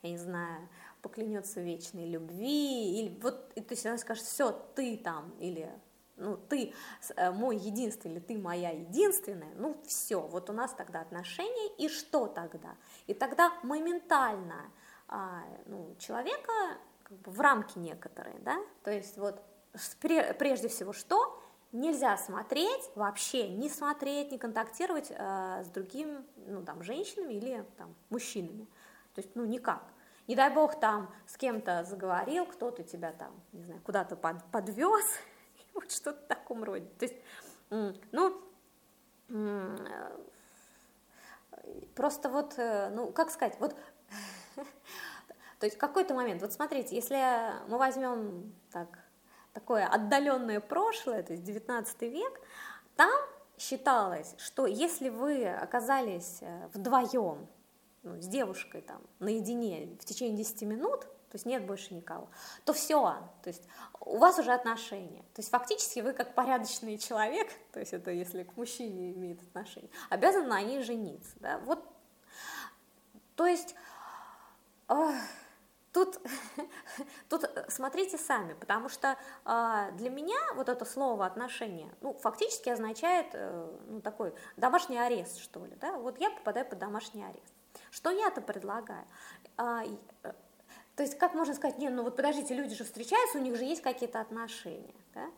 я 0.01 0.11
не 0.11 0.17
знаю, 0.17 0.67
поклянется 1.01 1.61
вечной 1.61 2.09
любви, 2.09 2.99
или 2.99 3.19
вот, 3.21 3.51
и, 3.55 3.61
то 3.61 3.73
есть 3.73 3.85
она 3.85 3.97
скажет, 3.97 4.23
все, 4.23 4.51
ты 4.75 4.97
там, 4.97 5.31
или 5.39 5.69
ну, 6.17 6.37
ты 6.37 6.73
э, 7.15 7.31
мой 7.31 7.57
единственный, 7.57 8.19
ты 8.19 8.37
моя 8.37 8.71
единственная, 8.71 9.53
ну, 9.55 9.77
все, 9.85 10.19
вот 10.19 10.49
у 10.49 10.53
нас 10.53 10.73
тогда 10.73 11.01
отношения, 11.01 11.75
и 11.77 11.87
что 11.87 12.27
тогда? 12.27 12.75
И 13.05 13.13
тогда 13.13 13.53
моментально 13.63 14.71
а, 15.07 15.43
ну, 15.65 15.95
человека 15.99 16.51
как 17.03 17.17
бы 17.19 17.31
в 17.31 17.39
рамки 17.39 17.77
некоторые, 17.77 18.39
да, 18.39 18.57
то 18.83 18.91
есть 18.91 19.17
вот 19.17 19.41
прежде 19.99 20.67
всего 20.67 20.91
что? 20.91 21.41
нельзя 21.71 22.17
смотреть, 22.17 22.89
вообще 22.95 23.49
не 23.49 23.69
смотреть, 23.69 24.31
не 24.31 24.37
контактировать 24.37 25.07
э, 25.09 25.63
с 25.63 25.67
другими, 25.67 26.23
ну, 26.47 26.63
там, 26.63 26.83
женщинами 26.83 27.33
или 27.33 27.65
там, 27.77 27.93
мужчинами. 28.09 28.65
То 29.13 29.21
есть, 29.21 29.35
ну, 29.35 29.45
никак. 29.45 29.83
Не 30.27 30.35
дай 30.35 30.53
бог 30.53 30.79
там 30.79 31.13
с 31.25 31.37
кем-то 31.37 31.83
заговорил, 31.83 32.45
кто-то 32.45 32.83
тебя 32.83 33.11
там, 33.13 33.31
не 33.53 33.63
знаю, 33.63 33.81
куда-то 33.83 34.15
под, 34.15 34.43
подвез, 34.51 35.05
вот 35.81 35.91
что-то 35.91 36.19
в 36.19 36.27
таком 36.27 36.63
роде. 36.63 36.87
То 36.99 37.05
есть, 37.05 37.15
ну, 38.11 38.41
просто 41.95 42.29
вот, 42.29 42.53
э, 42.57 42.89
ну, 42.89 43.11
как 43.11 43.29
сказать, 43.29 43.57
вот, 43.59 43.75
то 45.59 45.65
есть 45.65 45.77
какой-то 45.77 46.13
момент, 46.13 46.41
вот 46.41 46.53
смотрите, 46.53 46.95
если 46.95 47.17
мы 47.67 47.77
возьмем 47.77 48.53
так 48.71 48.99
такое 49.53 49.87
отдаленное 49.87 50.59
прошлое, 50.59 51.23
то 51.23 51.33
есть 51.33 51.43
19 51.43 52.01
век, 52.03 52.39
там 52.95 53.19
считалось, 53.57 54.35
что 54.37 54.67
если 54.67 55.09
вы 55.09 55.47
оказались 55.47 56.39
э, 56.41 56.69
вдвоем 56.73 57.47
ну, 58.03 58.21
с 58.21 58.27
девушкой 58.27 58.81
там 58.81 59.01
наедине 59.19 59.97
в 59.99 60.05
течение 60.05 60.37
10 60.37 60.61
минут, 60.63 61.07
то 61.29 61.35
есть 61.35 61.45
нет 61.45 61.65
больше 61.65 61.93
никого, 61.93 62.29
то 62.65 62.73
все, 62.73 63.01
то 63.43 63.47
есть 63.47 63.67
у 63.99 64.17
вас 64.17 64.39
уже 64.39 64.53
отношения. 64.53 65.21
То 65.33 65.41
есть 65.41 65.49
фактически 65.49 65.99
вы 65.99 66.13
как 66.13 66.33
порядочный 66.33 66.97
человек, 66.97 67.51
то 67.73 67.79
есть 67.79 67.93
это 67.93 68.11
если 68.11 68.43
к 68.43 68.55
мужчине 68.57 69.11
имеет 69.11 69.41
отношение, 69.41 69.89
обязаны 70.09 70.47
на 70.47 70.61
ней 70.61 70.81
жениться. 70.81 71.31
Да? 71.39 71.59
Вот, 71.59 71.83
то 73.35 73.45
есть... 73.45 73.75
Э, 74.89 75.11
Тут, 75.97 76.19
тут 77.29 77.43
э, 77.45 77.65
смотрите 77.69 78.19
сами, 78.19 78.53
потому 78.53 78.87
что 78.87 79.17
э, 79.45 79.91
для 79.93 80.11
меня 80.11 80.37
вот 80.53 80.69
это 80.69 80.85
слово 80.85 81.25
отношения, 81.25 81.91
ну, 82.01 82.13
фактически 82.13 82.69
означает 82.69 83.25
э, 83.33 83.77
ну, 83.87 84.01
такой 84.01 84.35
домашний 84.57 84.99
арест, 84.99 85.39
что 85.39 85.65
ли, 85.65 85.75
да, 85.81 85.93
вот 85.93 86.19
я 86.19 86.29
попадаю 86.29 86.67
под 86.67 86.77
домашний 86.77 87.23
арест. 87.23 87.53
Что 87.89 88.11
я-то 88.11 88.41
предлагаю? 88.41 89.07
То 90.97 91.03
есть, 91.03 91.15
как 91.15 91.35
можно 91.35 91.53
сказать, 91.53 91.77
не, 91.77 91.89
ну 91.89 92.01
вот 92.01 92.15
подождите, 92.15 92.55
люди 92.55 92.73
же 92.73 92.83
встречаются, 92.83 93.37
у 93.37 93.41
них 93.41 93.55
же 93.55 93.63
есть 93.63 93.83
какие-то 93.83 94.19
отношения, 94.19 94.95
да? 95.13 95.29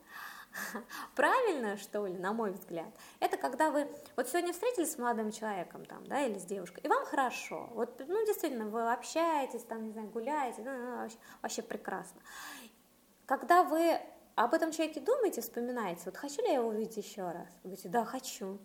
правильно, 1.16 1.76
что 1.76 2.08
ли, 2.08 2.18
на 2.18 2.32
мой 2.32 2.52
взгляд, 2.52 2.88
это 3.20 3.36
когда 3.36 3.70
вы 3.70 3.86
вот 4.16 4.30
сегодня 4.30 4.54
встретились 4.54 4.94
с 4.94 4.98
молодым 4.98 5.34
человеком 5.34 5.86
там, 5.86 6.08
да, 6.08 6.22
или 6.22 6.40
с 6.40 6.46
девушкой, 6.46 6.80
и 6.86 6.88
вам 6.88 7.06
хорошо, 7.06 7.70
вот, 7.74 8.02
ну, 8.08 8.26
действительно, 8.26 8.70
вы 8.70 8.90
общаетесь, 8.90 9.64
там, 9.64 9.84
не 9.84 9.92
знаю, 9.92 10.08
гуляете, 10.08 10.62
ну, 10.64 10.72
ну, 10.72 10.96
вообще, 10.96 11.18
вообще 11.42 11.62
прекрасно. 11.62 12.22
Когда 13.26 13.66
вы 13.66 14.00
об 14.36 14.54
этом 14.54 14.72
человеке 14.72 15.02
думаете, 15.02 15.42
вспоминаете, 15.42 16.04
вот 16.06 16.16
хочу 16.16 16.42
ли 16.42 16.48
я 16.48 16.54
его 16.56 16.70
увидеть 16.70 16.96
еще 16.96 17.24
раз? 17.24 17.50
Вы 17.64 17.72
говорите, 17.72 17.90
да, 17.90 18.06
хочу 18.06 18.60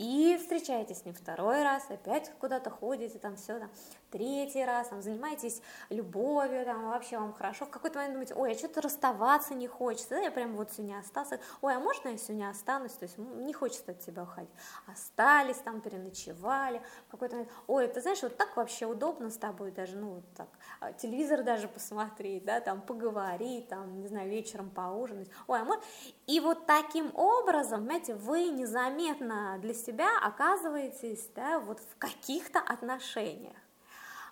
и 0.00 0.38
встречаетесь 0.38 1.00
с 1.00 1.04
ним 1.04 1.12
второй 1.12 1.62
раз, 1.62 1.84
опять 1.90 2.32
куда-то 2.38 2.70
ходите, 2.70 3.18
там 3.18 3.36
все, 3.36 3.58
там, 3.58 3.70
третий 4.10 4.64
раз, 4.64 4.88
там, 4.88 5.02
занимаетесь 5.02 5.60
любовью, 5.90 6.64
там, 6.64 6.88
вообще 6.88 7.18
вам 7.18 7.34
хорошо, 7.34 7.66
в 7.66 7.70
какой-то 7.70 7.98
момент 7.98 8.14
думаете, 8.14 8.34
ой, 8.34 8.52
а 8.52 8.54
что-то 8.58 8.80
расставаться 8.80 9.54
не 9.54 9.66
хочется, 9.66 10.08
да, 10.10 10.20
я 10.20 10.30
прям 10.30 10.56
вот 10.56 10.72
сегодня 10.72 10.98
остался, 10.98 11.38
ой, 11.60 11.74
а 11.74 11.80
можно 11.80 12.08
я 12.08 12.16
сегодня 12.16 12.48
останусь, 12.48 12.92
то 12.92 13.02
есть 13.02 13.18
не 13.18 13.52
хочется 13.52 13.90
от 13.90 14.00
тебя 14.00 14.22
уходить, 14.22 14.50
остались 14.86 15.58
там, 15.58 15.82
переночевали, 15.82 16.80
в 17.08 17.10
какой-то 17.10 17.36
момент, 17.36 17.52
ой, 17.66 17.86
ты 17.86 18.00
знаешь, 18.00 18.22
вот 18.22 18.38
так 18.38 18.56
вообще 18.56 18.86
удобно 18.86 19.28
с 19.28 19.36
тобой 19.36 19.70
даже, 19.70 19.96
ну, 19.96 20.14
вот 20.14 20.24
так, 20.34 20.48
а, 20.80 20.94
телевизор 20.94 21.42
даже 21.42 21.68
посмотреть, 21.68 22.46
да, 22.46 22.60
там, 22.60 22.80
поговорить, 22.80 23.68
там, 23.68 24.00
не 24.00 24.08
знаю, 24.08 24.30
вечером 24.30 24.70
поужинать, 24.70 25.28
ой, 25.46 25.60
а 25.60 25.64
может, 25.64 25.84
и 26.30 26.38
вот 26.38 26.64
таким 26.64 27.10
образом, 27.16 27.80
понимаете, 27.80 28.14
вы 28.14 28.44
незаметно 28.44 29.58
для 29.60 29.74
себя 29.74 30.10
оказываетесь 30.22 31.28
да, 31.34 31.58
вот 31.58 31.80
в 31.80 31.98
каких-то 31.98 32.60
отношениях. 32.60 33.56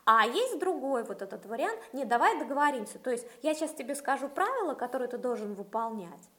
А 0.04 0.24
есть 0.24 0.60
другой 0.60 1.02
вот 1.02 1.22
этот 1.22 1.44
вариант, 1.46 1.80
не, 1.92 2.04
давай 2.04 2.38
договоримся, 2.38 3.00
то 3.00 3.10
есть 3.10 3.26
я 3.42 3.52
сейчас 3.52 3.72
тебе 3.72 3.96
скажу 3.96 4.28
правила, 4.28 4.74
которые 4.74 5.08
ты 5.08 5.18
должен 5.18 5.54
выполнять, 5.54 6.30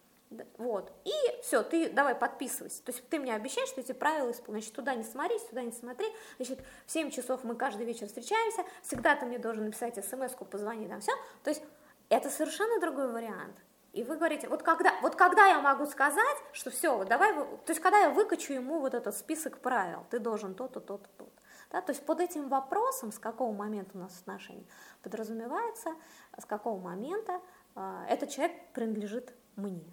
вот, 0.58 0.94
и 1.04 1.12
все, 1.44 1.62
ты 1.62 1.90
давай 1.90 2.16
подписывайся, 2.16 2.82
то 2.82 2.94
есть 2.94 3.08
ты 3.10 3.20
мне 3.20 3.36
обещаешь, 3.36 3.68
что 3.68 3.82
эти 3.82 3.92
правила 3.92 4.32
исполнишь, 4.32 4.64
значит, 4.64 4.76
туда 4.76 4.96
не 4.96 5.04
смотри, 5.04 5.38
сюда 5.40 5.62
не 5.62 5.74
смотри, 5.74 6.08
значит, 6.38 6.60
в 6.86 6.92
7 6.92 7.12
часов 7.12 7.44
мы 7.44 7.56
каждый 7.56 7.86
вечер 7.86 8.08
встречаемся, 8.08 8.64
всегда 8.82 9.16
ты 9.18 9.26
мне 9.26 9.38
должен 9.38 9.66
написать 9.66 10.04
смс-ку, 10.04 10.46
позвони, 10.46 10.88
там 10.88 11.02
все, 11.02 11.12
то 11.44 11.50
есть 11.50 11.62
это 12.08 12.30
совершенно 12.30 12.80
другой 12.80 13.12
вариант, 13.12 13.56
и 13.92 14.04
вы 14.04 14.18
говорите, 14.18 14.48
вот 14.48 14.62
когда, 14.62 14.94
вот 15.02 15.16
когда 15.16 15.48
я 15.48 15.60
могу 15.60 15.86
сказать, 15.86 16.38
что 16.52 16.70
все, 16.70 16.96
вот 16.96 17.08
давай, 17.08 17.34
то 17.34 17.70
есть 17.70 17.80
когда 17.80 18.00
я 18.00 18.10
выкачу 18.10 18.54
ему 18.54 18.80
вот 18.80 18.94
этот 18.94 19.16
список 19.16 19.60
правил, 19.60 20.06
ты 20.10 20.20
должен 20.20 20.54
то-то, 20.54 20.80
то-то, 20.80 21.10
то-то. 21.18 21.32
Да, 21.72 21.82
то 21.82 21.92
есть 21.92 22.04
под 22.06 22.20
этим 22.20 22.50
вопросом, 22.50 23.12
с 23.12 23.20
какого 23.20 23.54
момента 23.54 23.92
у 23.96 24.00
нас 24.00 24.20
отношения, 24.20 24.66
подразумевается, 25.04 25.92
с 26.38 26.46
какого 26.46 26.80
момента 26.80 27.42
э, 27.76 28.06
этот 28.10 28.30
человек 28.30 28.54
принадлежит 28.74 29.34
мне. 29.56 29.86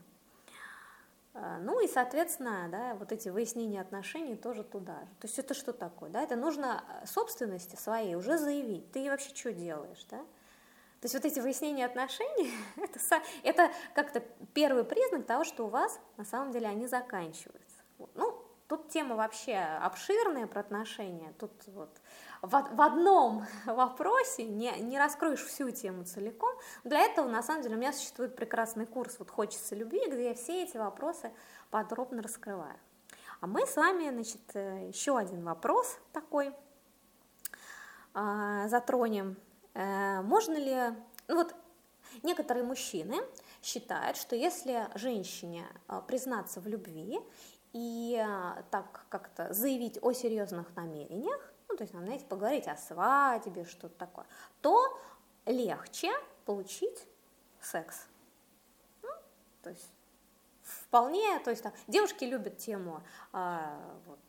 А, 1.34 1.58
ну 1.58 1.80
и, 1.80 1.88
соответственно, 1.88 2.68
да, 2.70 2.94
вот 2.94 3.12
эти 3.12 3.28
выяснения 3.28 3.80
отношений 3.80 4.36
тоже 4.36 4.64
туда 4.64 5.00
же. 5.00 5.10
То 5.20 5.26
есть 5.26 5.38
это 5.38 5.52
что 5.52 5.74
такое? 5.74 6.08
Да? 6.08 6.22
Это 6.22 6.34
нужно 6.34 6.82
собственности 7.04 7.76
своей 7.76 8.14
уже 8.14 8.38
заявить. 8.38 8.90
Ты 8.92 9.10
вообще 9.10 9.34
что 9.34 9.52
делаешь? 9.52 10.06
Да? 10.10 10.24
То 11.06 11.08
есть 11.08 11.24
вот 11.24 11.32
эти 11.32 11.38
выяснения 11.38 11.86
отношений, 11.86 12.52
это, 12.76 13.22
это 13.44 13.70
как-то 13.94 14.24
первый 14.54 14.82
признак 14.82 15.24
того, 15.24 15.44
что 15.44 15.66
у 15.66 15.68
вас 15.68 16.00
на 16.16 16.24
самом 16.24 16.50
деле 16.50 16.66
они 16.66 16.88
заканчиваются. 16.88 17.76
Ну, 18.16 18.42
тут 18.66 18.88
тема 18.88 19.14
вообще 19.14 19.54
обширная 19.56 20.48
про 20.48 20.62
отношения. 20.62 21.32
Тут 21.38 21.52
вот 21.68 21.90
в, 22.42 22.50
в 22.50 22.80
одном 22.80 23.46
вопросе 23.66 24.48
не, 24.48 24.72
не 24.80 24.98
раскроешь 24.98 25.44
всю 25.44 25.70
тему 25.70 26.02
целиком. 26.02 26.52
Для 26.82 26.98
этого, 26.98 27.28
на 27.28 27.44
самом 27.44 27.62
деле, 27.62 27.76
у 27.76 27.78
меня 27.78 27.92
существует 27.92 28.34
прекрасный 28.34 28.86
курс 28.86 29.20
«Вот 29.20 29.30
хочется 29.30 29.76
любви», 29.76 30.00
где 30.08 30.30
я 30.30 30.34
все 30.34 30.64
эти 30.64 30.76
вопросы 30.76 31.30
подробно 31.70 32.20
раскрываю. 32.20 32.80
А 33.40 33.46
мы 33.46 33.64
с 33.64 33.76
вами, 33.76 34.10
значит, 34.10 34.42
э, 34.54 34.88
еще 34.88 35.16
один 35.16 35.44
вопрос 35.44 36.00
такой 36.12 36.52
э, 38.12 38.64
затронем. 38.66 39.36
Э, 39.76 40.22
можно 40.22 40.54
ли... 40.54 40.96
Ну 41.28 41.36
вот 41.36 41.54
некоторые 42.22 42.64
мужчины 42.64 43.16
считают, 43.62 44.16
что 44.16 44.34
если 44.34 44.88
женщине 44.94 45.66
э, 45.88 46.00
признаться 46.06 46.60
в 46.60 46.66
любви 46.66 47.20
и 47.72 48.18
э, 48.18 48.62
так 48.70 49.04
как-то 49.10 49.52
заявить 49.52 49.98
о 50.02 50.12
серьезных 50.12 50.74
намерениях, 50.76 51.52
ну, 51.68 51.76
то 51.76 51.82
есть, 51.82 51.92
знаете, 51.92 52.24
поговорить 52.24 52.66
о 52.68 52.76
свадьбе, 52.76 53.64
что-то 53.66 53.94
такое, 53.98 54.24
то 54.62 54.98
легче 55.44 56.10
получить 56.46 57.06
секс. 57.60 58.06
Ну, 59.02 59.10
то 59.62 59.70
есть, 59.70 59.90
вполне, 60.62 61.38
то 61.40 61.50
есть, 61.50 61.62
там, 61.62 61.74
девушки 61.86 62.24
любят 62.24 62.56
тему 62.56 63.02
а, 63.32 63.78
вот, 64.06 64.20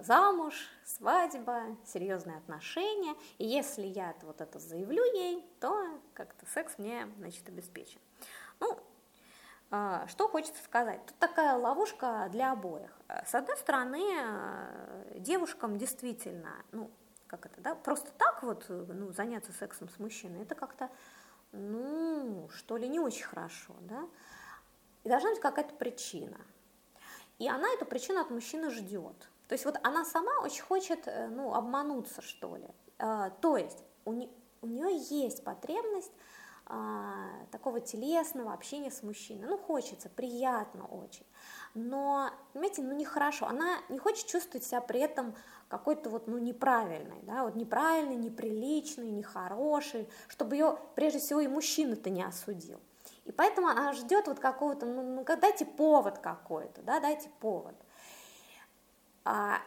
замуж, 0.00 0.54
свадьба, 0.84 1.76
серьезные 1.86 2.38
отношения, 2.38 3.14
и 3.38 3.46
если 3.46 3.86
я 3.86 4.14
вот 4.22 4.40
это 4.40 4.58
заявлю 4.58 5.04
ей, 5.14 5.46
то 5.60 6.00
как-то 6.14 6.46
секс 6.46 6.78
мне, 6.78 7.08
значит, 7.18 7.48
обеспечен. 7.48 8.00
Ну, 8.58 8.78
а, 9.70 10.06
что 10.08 10.26
хочется 10.28 10.62
сказать? 10.64 11.04
Тут 11.06 11.16
такая 11.18 11.56
ловушка 11.56 12.28
для 12.30 12.52
обоих. 12.52 12.90
С 13.24 13.34
одной 13.34 13.56
стороны, 13.56 14.02
э, 14.02 15.18
девушкам 15.18 15.78
действительно, 15.78 16.52
ну, 16.72 16.90
как 17.28 17.46
это, 17.46 17.60
да, 17.60 17.76
просто 17.76 18.10
так 18.18 18.42
вот, 18.42 18.66
ну, 18.68 19.12
заняться 19.12 19.52
сексом 19.52 19.88
с 19.88 20.00
мужчиной, 20.00 20.42
это 20.42 20.56
как-то, 20.56 20.90
ну, 21.52 22.48
что 22.52 22.76
ли, 22.76 22.88
не 22.88 22.98
очень 22.98 23.24
хорошо, 23.24 23.74
да. 23.82 24.08
И 25.04 25.08
должна 25.08 25.30
быть 25.30 25.40
какая-то 25.40 25.74
причина. 25.76 26.40
И 27.38 27.48
она 27.48 27.68
эту 27.72 27.86
причину 27.86 28.20
от 28.20 28.30
мужчины 28.30 28.70
ждет. 28.70 29.29
То 29.50 29.54
есть 29.54 29.64
вот 29.64 29.80
она 29.82 30.04
сама 30.04 30.30
очень 30.44 30.62
хочет, 30.62 31.08
э, 31.08 31.26
ну, 31.26 31.52
обмануться, 31.54 32.22
что 32.22 32.54
ли. 32.54 32.68
А, 33.00 33.30
то 33.30 33.56
есть 33.56 33.82
у, 34.04 34.12
не, 34.12 34.30
у 34.62 34.68
нее 34.68 34.96
есть 35.10 35.42
потребность 35.42 36.12
а, 36.66 37.26
такого 37.50 37.80
телесного 37.80 38.52
общения 38.52 38.92
с 38.92 39.02
мужчиной. 39.02 39.48
Ну, 39.48 39.58
хочется, 39.58 40.08
приятно 40.08 40.86
очень. 40.86 41.26
Но, 41.74 42.30
понимаете, 42.52 42.82
ну 42.82 42.94
нехорошо. 42.94 43.46
Она 43.46 43.78
не 43.88 43.98
хочет 43.98 44.28
чувствовать 44.28 44.62
себя 44.62 44.80
при 44.80 45.00
этом 45.00 45.34
какой-то 45.66 46.10
вот, 46.10 46.28
ну, 46.28 46.38
неправильной, 46.38 47.20
да, 47.22 47.42
вот 47.42 47.56
неправильной, 47.56 48.14
неприличной, 48.14 49.10
нехорошей, 49.10 50.08
чтобы 50.28 50.54
ее, 50.54 50.78
прежде 50.94 51.18
всего, 51.18 51.40
и 51.40 51.48
мужчина-то 51.48 52.08
не 52.08 52.22
осудил. 52.22 52.78
И 53.24 53.32
поэтому 53.32 53.66
она 53.66 53.94
ждет 53.94 54.28
вот 54.28 54.38
какого-то, 54.38 54.86
ну, 54.86 55.02
ну 55.02 55.24
дайте 55.24 55.64
повод 55.64 56.18
какой-то, 56.18 56.82
да, 56.82 57.00
дайте 57.00 57.28
повод. 57.40 57.74
А, 59.24 59.60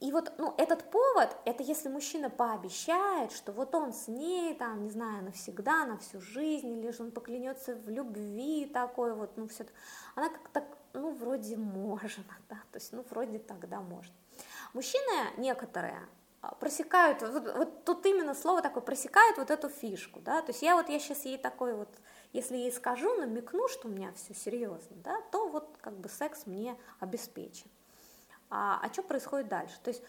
и 0.00 0.12
вот, 0.12 0.32
ну, 0.38 0.54
этот 0.58 0.90
повод, 0.90 1.36
это 1.44 1.64
если 1.64 1.88
мужчина 1.88 2.30
пообещает, 2.30 3.32
что 3.32 3.50
вот 3.50 3.74
он 3.74 3.92
с 3.92 4.06
ней, 4.06 4.54
там, 4.54 4.84
не 4.84 4.90
знаю, 4.90 5.24
навсегда, 5.24 5.86
на 5.86 5.98
всю 5.98 6.20
жизнь, 6.20 6.68
или 6.68 6.90
же 6.92 7.02
он 7.02 7.10
поклянется 7.10 7.74
в 7.74 7.88
любви 7.88 8.66
такой 8.66 9.12
вот, 9.12 9.36
ну, 9.36 9.48
все, 9.48 9.66
она 10.14 10.28
как-то, 10.28 10.64
ну, 10.92 11.10
вроде 11.10 11.56
можно, 11.56 12.22
да, 12.48 12.56
то 12.70 12.76
есть, 12.76 12.92
ну, 12.92 13.04
вроде 13.10 13.40
тогда 13.40 13.80
можно. 13.80 14.14
Мужчины 14.72 15.32
некоторые 15.36 16.00
а, 16.42 16.54
просекают, 16.54 17.22
вот, 17.22 17.56
вот 17.56 17.84
тут 17.84 18.06
именно 18.06 18.34
слово 18.34 18.62
такое, 18.62 18.84
просекают 18.84 19.36
вот 19.36 19.50
эту 19.50 19.68
фишку, 19.68 20.20
да, 20.20 20.42
то 20.42 20.52
есть 20.52 20.62
я 20.62 20.76
вот, 20.76 20.88
я 20.88 21.00
сейчас 21.00 21.24
ей 21.24 21.38
такой 21.38 21.74
вот, 21.74 21.88
если 22.32 22.56
ей 22.56 22.70
скажу, 22.70 23.12
намекну, 23.16 23.66
что 23.66 23.88
у 23.88 23.90
меня 23.90 24.12
все 24.12 24.32
серьезно, 24.32 24.96
да, 25.02 25.20
то 25.32 25.48
вот 25.48 25.76
как 25.80 25.98
бы 25.98 26.08
секс 26.08 26.46
мне 26.46 26.76
обеспечен 27.00 27.68
а, 28.50 28.80
а 28.82 28.92
что 28.92 29.02
происходит 29.02 29.48
дальше. 29.48 29.78
То 29.82 29.90
есть 29.90 30.02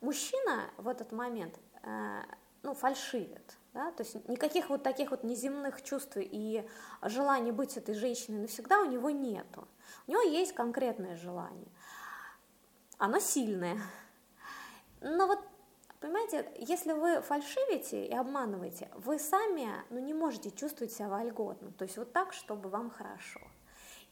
мужчина 0.00 0.70
в 0.76 0.88
этот 0.88 1.12
момент 1.12 1.58
э, 1.82 2.22
ну, 2.62 2.74
фальшивит, 2.74 3.56
да? 3.74 3.92
то 3.92 4.02
есть 4.02 4.28
никаких 4.28 4.68
вот 4.68 4.82
таких 4.82 5.10
вот 5.10 5.24
неземных 5.24 5.82
чувств 5.82 6.16
и 6.16 6.66
желаний 7.02 7.52
быть 7.52 7.76
этой 7.76 7.94
женщиной 7.94 8.42
навсегда 8.42 8.80
у 8.80 8.86
него 8.86 9.10
нету. 9.10 9.66
У 10.06 10.12
него 10.12 10.22
есть 10.22 10.54
конкретное 10.54 11.16
желание. 11.16 11.68
Оно 12.98 13.18
сильное. 13.18 13.78
Но 15.00 15.26
вот 15.26 15.40
Понимаете, 15.98 16.46
если 16.58 16.92
вы 16.92 17.20
фальшивите 17.22 18.06
и 18.06 18.14
обманываете, 18.14 18.90
вы 18.94 19.18
сами 19.18 19.68
ну, 19.88 19.98
не 19.98 20.12
можете 20.12 20.50
чувствовать 20.50 20.92
себя 20.92 21.08
вольготно, 21.08 21.72
то 21.72 21.84
есть 21.84 21.96
вот 21.96 22.12
так, 22.12 22.34
чтобы 22.34 22.68
вам 22.68 22.90
хорошо 22.90 23.40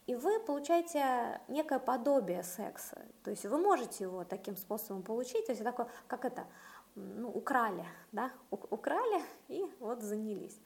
и 0.07 0.15
вы 0.15 0.39
получаете 0.41 1.41
некое 1.49 1.79
подобие 1.79 2.43
секса. 2.43 3.07
То 3.23 3.31
есть 3.31 3.47
вы 3.47 3.59
можете 3.59 4.05
его 4.05 4.25
таким 4.25 4.57
способом 4.57 5.03
получить, 5.03 5.47
то 5.47 5.53
есть 5.53 5.65
такое, 5.65 5.89
как 6.07 6.25
это, 6.25 6.47
ну, 6.95 7.29
украли, 7.29 7.87
да, 8.13 8.31
украли 8.51 9.23
и 9.49 9.65
вот 9.81 10.03
занялись. 10.03 10.61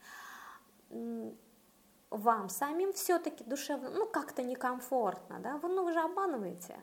Вам 2.10 2.48
самим 2.48 2.92
все-таки 2.92 3.44
душевно, 3.44 3.90
ну, 3.90 4.06
как-то 4.06 4.42
некомфортно, 4.42 5.38
да, 5.40 5.58
вы, 5.58 5.68
ну, 5.68 5.84
вы 5.84 5.92
же 5.92 6.00
обманываете. 6.00 6.80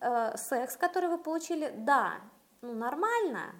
Э, 0.00 0.36
секс, 0.36 0.76
который 0.76 1.08
вы 1.08 1.18
получили, 1.18 1.72
да, 1.76 2.20
ну, 2.60 2.74
нормально, 2.74 3.54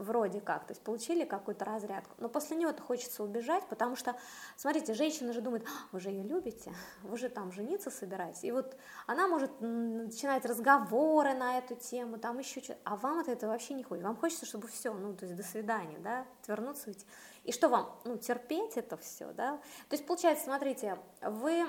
вроде 0.00 0.40
как, 0.40 0.66
то 0.66 0.72
есть 0.72 0.82
получили 0.82 1.24
какую-то 1.24 1.64
разрядку, 1.64 2.14
но 2.18 2.28
после 2.28 2.56
него-то 2.56 2.82
хочется 2.82 3.22
убежать, 3.22 3.64
потому 3.68 3.96
что, 3.96 4.16
смотрите, 4.56 4.94
женщина 4.94 5.32
же 5.32 5.40
думает, 5.40 5.64
«А, 5.66 5.88
вы 5.92 6.00
же 6.00 6.08
ее 6.08 6.22
любите, 6.22 6.72
вы 7.02 7.16
же 7.18 7.28
там 7.28 7.52
жениться 7.52 7.90
собираетесь, 7.90 8.44
и 8.44 8.52
вот 8.52 8.76
она 9.06 9.28
может 9.28 9.50
начинать 9.60 10.44
разговоры 10.46 11.34
на 11.34 11.58
эту 11.58 11.74
тему, 11.76 12.18
там 12.18 12.38
еще 12.38 12.60
что-то, 12.60 12.80
а 12.84 12.96
вам 12.96 13.20
это, 13.20 13.32
это 13.32 13.46
вообще 13.46 13.74
не 13.74 13.82
хочется, 13.82 14.06
вам 14.06 14.16
хочется, 14.16 14.46
чтобы 14.46 14.68
все, 14.68 14.92
ну, 14.92 15.14
то 15.14 15.26
есть 15.26 15.36
до 15.36 15.42
свидания, 15.42 15.98
да, 15.98 16.26
отвернуться, 16.40 16.88
уйти. 16.88 17.06
и 17.44 17.52
что 17.52 17.68
вам, 17.68 17.94
ну, 18.04 18.16
терпеть 18.16 18.76
это 18.76 18.96
все, 18.96 19.32
да, 19.32 19.58
то 19.88 19.94
есть 19.94 20.06
получается, 20.06 20.44
смотрите, 20.46 20.98
вы, 21.20 21.66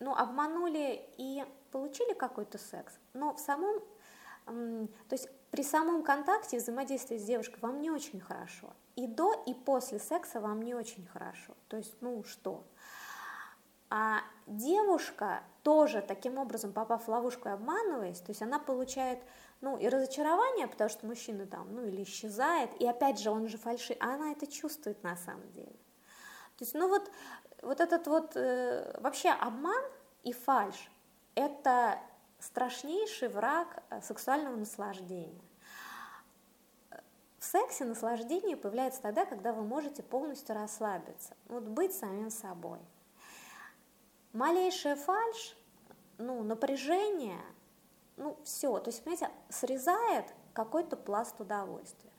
ну, 0.00 0.14
обманули 0.14 1.08
и 1.16 1.44
получили 1.70 2.14
какой-то 2.14 2.58
секс, 2.58 2.94
но 3.12 3.34
в 3.34 3.38
самом, 3.38 3.80
то 4.46 5.12
есть 5.12 5.28
при 5.50 5.62
самом 5.62 6.02
контакте, 6.02 6.58
взаимодействии 6.58 7.16
с 7.16 7.24
девушкой 7.24 7.60
вам 7.60 7.80
не 7.80 7.90
очень 7.90 8.20
хорошо. 8.20 8.72
И 8.96 9.06
до, 9.06 9.32
и 9.46 9.54
после 9.54 9.98
секса 9.98 10.40
вам 10.40 10.62
не 10.62 10.74
очень 10.74 11.06
хорошо. 11.06 11.54
То 11.68 11.76
есть, 11.76 11.94
ну 12.00 12.24
что? 12.24 12.64
А 13.90 14.22
девушка 14.46 15.44
тоже 15.62 16.02
таким 16.02 16.38
образом, 16.38 16.72
попав 16.72 17.04
в 17.04 17.08
ловушку 17.08 17.48
и 17.48 17.52
обманываясь, 17.52 18.18
то 18.18 18.30
есть 18.30 18.42
она 18.42 18.58
получает, 18.58 19.20
ну, 19.60 19.78
и 19.78 19.88
разочарование, 19.88 20.66
потому 20.66 20.90
что 20.90 21.06
мужчина 21.06 21.46
там, 21.46 21.72
ну, 21.72 21.84
или 21.84 22.02
исчезает, 22.02 22.70
и 22.80 22.86
опять 22.86 23.20
же 23.20 23.30
он 23.30 23.46
же 23.46 23.56
фальшивый, 23.56 23.98
а 24.00 24.14
она 24.14 24.32
это 24.32 24.48
чувствует 24.48 25.02
на 25.04 25.16
самом 25.16 25.48
деле. 25.52 25.76
То 26.56 26.64
есть, 26.64 26.74
ну, 26.74 26.88
вот, 26.88 27.10
вот 27.62 27.80
этот 27.80 28.06
вот 28.08 28.36
э, 28.36 28.98
вообще 29.00 29.30
обман 29.30 29.84
и 30.24 30.32
фальш, 30.32 30.90
это 31.34 32.00
страшнейший 32.44 33.28
враг 33.28 33.82
э, 33.90 34.00
сексуального 34.02 34.56
наслаждения. 34.56 35.40
В 37.38 37.44
сексе 37.44 37.84
наслаждение 37.84 38.56
появляется 38.56 39.02
тогда, 39.02 39.24
когда 39.24 39.52
вы 39.52 39.64
можете 39.64 40.02
полностью 40.02 40.54
расслабиться, 40.54 41.34
вот 41.46 41.64
быть 41.64 41.94
самим 41.94 42.30
собой. 42.30 42.78
Малейшая 44.32 44.96
фальш, 44.96 45.56
ну, 46.18 46.42
напряжение, 46.42 47.40
ну, 48.16 48.38
все, 48.44 48.78
то 48.78 48.88
есть, 48.88 49.02
понимаете, 49.02 49.30
срезает 49.48 50.26
какой-то 50.52 50.96
пласт 50.96 51.40
удовольствия. 51.40 52.10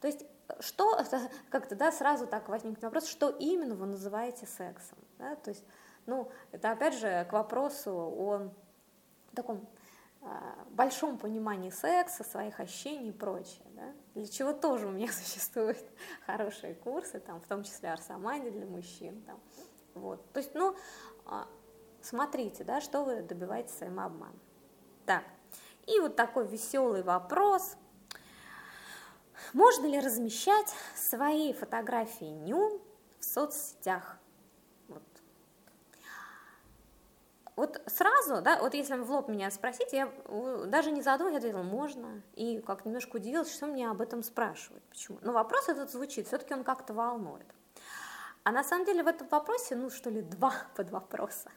То 0.00 0.08
есть, 0.08 0.24
что, 0.60 1.02
как-то, 1.50 1.74
да, 1.74 1.90
сразу 1.92 2.26
так 2.26 2.48
возникнет 2.48 2.82
вопрос, 2.82 3.06
что 3.06 3.30
именно 3.30 3.74
вы 3.74 3.86
называете 3.86 4.46
сексом, 4.46 4.98
да, 5.18 5.36
то 5.36 5.50
есть, 5.50 5.64
ну, 6.06 6.30
это 6.52 6.70
опять 6.70 6.94
же 6.94 7.26
к 7.28 7.32
вопросу 7.32 7.92
о 7.92 8.50
таком 9.36 9.68
а, 10.22 10.64
большом 10.70 11.18
понимании 11.18 11.70
секса, 11.70 12.24
своих 12.24 12.58
ощущений 12.58 13.10
и 13.10 13.12
прочее. 13.12 13.66
Да? 13.76 13.94
Для 14.14 14.26
чего 14.26 14.52
тоже 14.52 14.88
у 14.88 14.90
меня 14.90 15.08
существуют 15.12 15.78
хорошие 16.26 16.74
курсы, 16.74 17.20
там, 17.20 17.40
в 17.40 17.46
том 17.46 17.62
числе 17.62 17.92
Арсамаде 17.92 18.50
для 18.50 18.66
мужчин. 18.66 19.22
Там. 19.22 19.40
Вот. 19.94 20.32
То 20.32 20.40
есть, 20.40 20.54
ну, 20.54 20.74
а, 21.26 21.46
смотрите, 22.00 22.64
да, 22.64 22.80
что 22.80 23.04
вы 23.04 23.22
добиваетесь 23.22 23.76
своим 23.76 24.00
обманом. 24.00 24.40
Так, 25.04 25.22
и 25.86 26.00
вот 26.00 26.16
такой 26.16 26.46
веселый 26.46 27.02
вопрос. 27.02 27.76
Можно 29.52 29.86
ли 29.86 30.00
размещать 30.00 30.74
свои 30.96 31.52
фотографии 31.52 32.24
ню 32.24 32.80
в 33.20 33.24
соцсетях? 33.24 34.18
Вот. 34.88 35.02
Вот 37.56 37.80
сразу, 37.86 38.42
да, 38.42 38.58
вот 38.60 38.74
если 38.74 38.96
в 38.96 39.10
лоб 39.10 39.28
меня 39.28 39.50
спросить, 39.50 39.92
я 39.94 40.12
даже 40.66 40.90
не 40.90 41.00
задумываясь 41.00 41.38
ответила, 41.38 41.62
можно, 41.62 42.22
и 42.34 42.60
как 42.60 42.84
немножко 42.84 43.16
удивилась, 43.16 43.52
что 43.52 43.66
мне 43.66 43.88
об 43.88 44.02
этом 44.02 44.22
спрашивают. 44.22 44.84
Почему? 44.90 45.18
Но 45.22 45.32
вопрос 45.32 45.70
этот 45.70 45.90
звучит, 45.90 46.26
все-таки 46.26 46.52
он 46.52 46.64
как-то 46.64 46.92
волнует. 46.92 47.46
А 48.44 48.52
на 48.52 48.62
самом 48.62 48.84
деле 48.84 49.02
в 49.02 49.06
этом 49.06 49.26
вопросе, 49.28 49.74
ну, 49.74 49.88
что 49.88 50.10
ли, 50.10 50.20
два 50.20 50.52
подвопроса. 50.76 51.50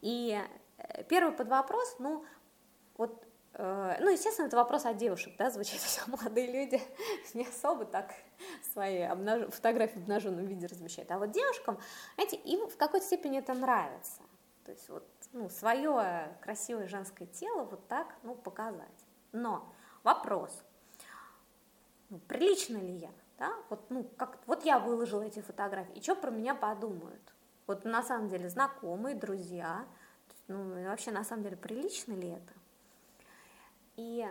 И 0.00 0.40
э, 0.78 1.02
первый 1.04 1.34
подвопрос, 1.34 1.96
ну, 1.98 2.24
вот, 2.96 3.26
э, 3.54 3.96
ну, 3.98 4.10
естественно, 4.10 4.46
это 4.46 4.56
вопрос 4.56 4.86
от 4.86 4.96
девушек, 4.96 5.34
да, 5.36 5.50
звучит, 5.50 5.80
что 5.82 6.08
молодые 6.08 6.52
люди 6.52 6.80
не 7.34 7.44
особо 7.44 7.84
так 7.84 8.14
свои 8.72 9.00
обнаж... 9.00 9.52
фотографии 9.52 9.98
в 9.98 10.02
обнаженном 10.02 10.46
виде 10.46 10.68
размещают. 10.68 11.10
А 11.10 11.18
вот 11.18 11.32
девушкам, 11.32 11.80
знаете, 12.14 12.36
им 12.36 12.68
в 12.68 12.76
какой-то 12.76 13.04
степени 13.04 13.40
это 13.40 13.54
нравится. 13.54 14.22
То 14.66 14.72
есть 14.72 14.88
вот, 14.88 15.06
ну, 15.36 15.48
свое 15.48 16.36
красивое 16.42 16.88
женское 16.88 17.26
тело 17.26 17.64
вот 17.64 17.86
так, 17.88 18.14
ну, 18.22 18.34
показать. 18.34 19.06
Но 19.32 19.72
вопрос, 20.02 20.62
ну, 22.08 22.18
прилично 22.18 22.78
ли 22.78 22.96
я? 22.96 23.10
да, 23.38 23.52
вот, 23.68 23.80
ну, 23.90 24.04
как, 24.16 24.38
вот 24.46 24.64
я 24.64 24.78
выложила 24.78 25.22
эти 25.22 25.40
фотографии, 25.40 25.98
и 25.98 26.02
что 26.02 26.14
про 26.16 26.30
меня 26.30 26.54
подумают? 26.54 27.22
Вот 27.66 27.84
на 27.84 28.02
самом 28.02 28.28
деле 28.28 28.48
знакомые, 28.48 29.14
друзья, 29.16 29.86
ну, 30.48 30.84
вообще 30.84 31.10
на 31.10 31.24
самом 31.24 31.42
деле 31.42 31.56
прилично 31.56 32.14
ли 32.14 32.28
это? 32.28 32.52
И 33.96 34.26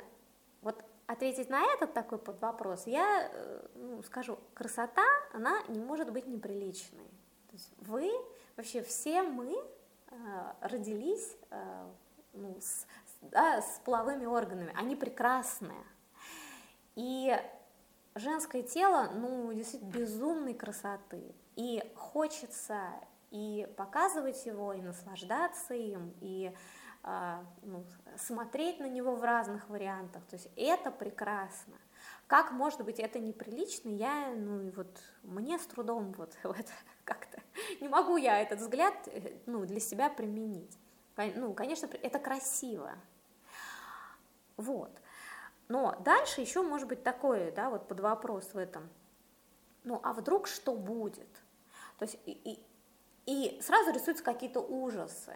вот 0.62 0.84
ответить 1.08 1.50
на 1.50 1.62
этот 1.74 1.94
такой 1.94 2.18
под 2.18 2.42
вопрос, 2.42 2.88
я 2.88 3.30
э, 3.32 3.68
ну, 3.76 4.02
скажу, 4.04 4.40
красота, 4.54 5.06
она 5.34 5.62
не 5.68 5.80
может 5.80 6.12
быть 6.12 6.28
неприличной. 6.28 7.08
То 7.48 7.54
есть 7.54 7.72
вы, 7.80 8.12
вообще 8.56 8.82
все 8.82 9.22
мы 9.22 9.56
родились 10.62 11.36
э, 11.52 11.90
ну, 12.34 12.58
с, 12.60 12.86
да, 13.22 13.62
с 13.62 13.82
половыми 13.86 14.26
органами, 14.26 14.74
они 14.76 14.96
прекрасные. 14.96 15.84
И 16.96 17.38
женское 18.16 18.64
тело, 18.64 19.12
ну, 19.14 19.52
действительно 19.54 19.92
безумной 19.92 20.54
красоты. 20.54 21.36
И 21.56 21.84
хочется 21.96 22.80
и 23.32 23.68
показывать 23.78 24.46
его, 24.46 24.74
и 24.74 24.82
наслаждаться 24.82 25.74
им, 25.74 26.14
и 26.22 26.54
э, 27.04 27.44
ну, 27.64 27.86
смотреть 28.18 28.80
на 28.80 28.88
него 28.88 29.16
в 29.16 29.24
разных 29.24 29.70
вариантах. 29.70 30.24
То 30.26 30.36
есть 30.36 30.50
это 30.56 30.92
прекрасно. 30.92 31.76
Как 32.28 32.52
может 32.52 32.84
быть 32.84 33.00
это 33.00 33.20
неприлично, 33.20 33.90
я, 33.90 34.34
ну, 34.36 34.62
и 34.62 34.72
вот 34.72 35.00
мне 35.24 35.60
с 35.60 35.66
трудом 35.66 36.14
вот 36.14 36.34
в 36.44 36.52
это 36.60 36.72
как-то 37.04 37.35
не 37.82 37.88
могу 37.88 38.18
я 38.18 38.42
этот 38.42 38.60
взгляд, 38.60 38.94
э, 39.08 39.38
ну, 39.46 39.66
для 39.66 39.80
себя 39.80 40.10
применить. 40.10 40.78
Ну, 41.18 41.54
конечно, 41.54 41.88
это 42.02 42.20
красиво. 42.20 42.92
Вот. 44.58 44.92
Но 45.68 45.96
дальше 46.02 46.42
еще 46.42 46.62
может 46.62 46.88
быть 46.88 47.04
такое, 47.04 47.52
да, 47.52 47.70
вот 47.70 47.88
под 47.88 48.00
вопрос 48.02 48.54
в 48.54 48.58
этом. 48.58 48.90
Ну, 49.84 50.00
а 50.04 50.14
вдруг 50.14 50.48
что 50.48 50.76
будет? 50.76 51.30
То 51.98 52.06
есть 52.06 52.20
и, 52.26 52.32
и, 52.32 52.60
и 53.26 53.62
сразу 53.62 53.92
рисуются 53.92 54.24
какие-то 54.24 54.60
ужасы, 54.60 55.36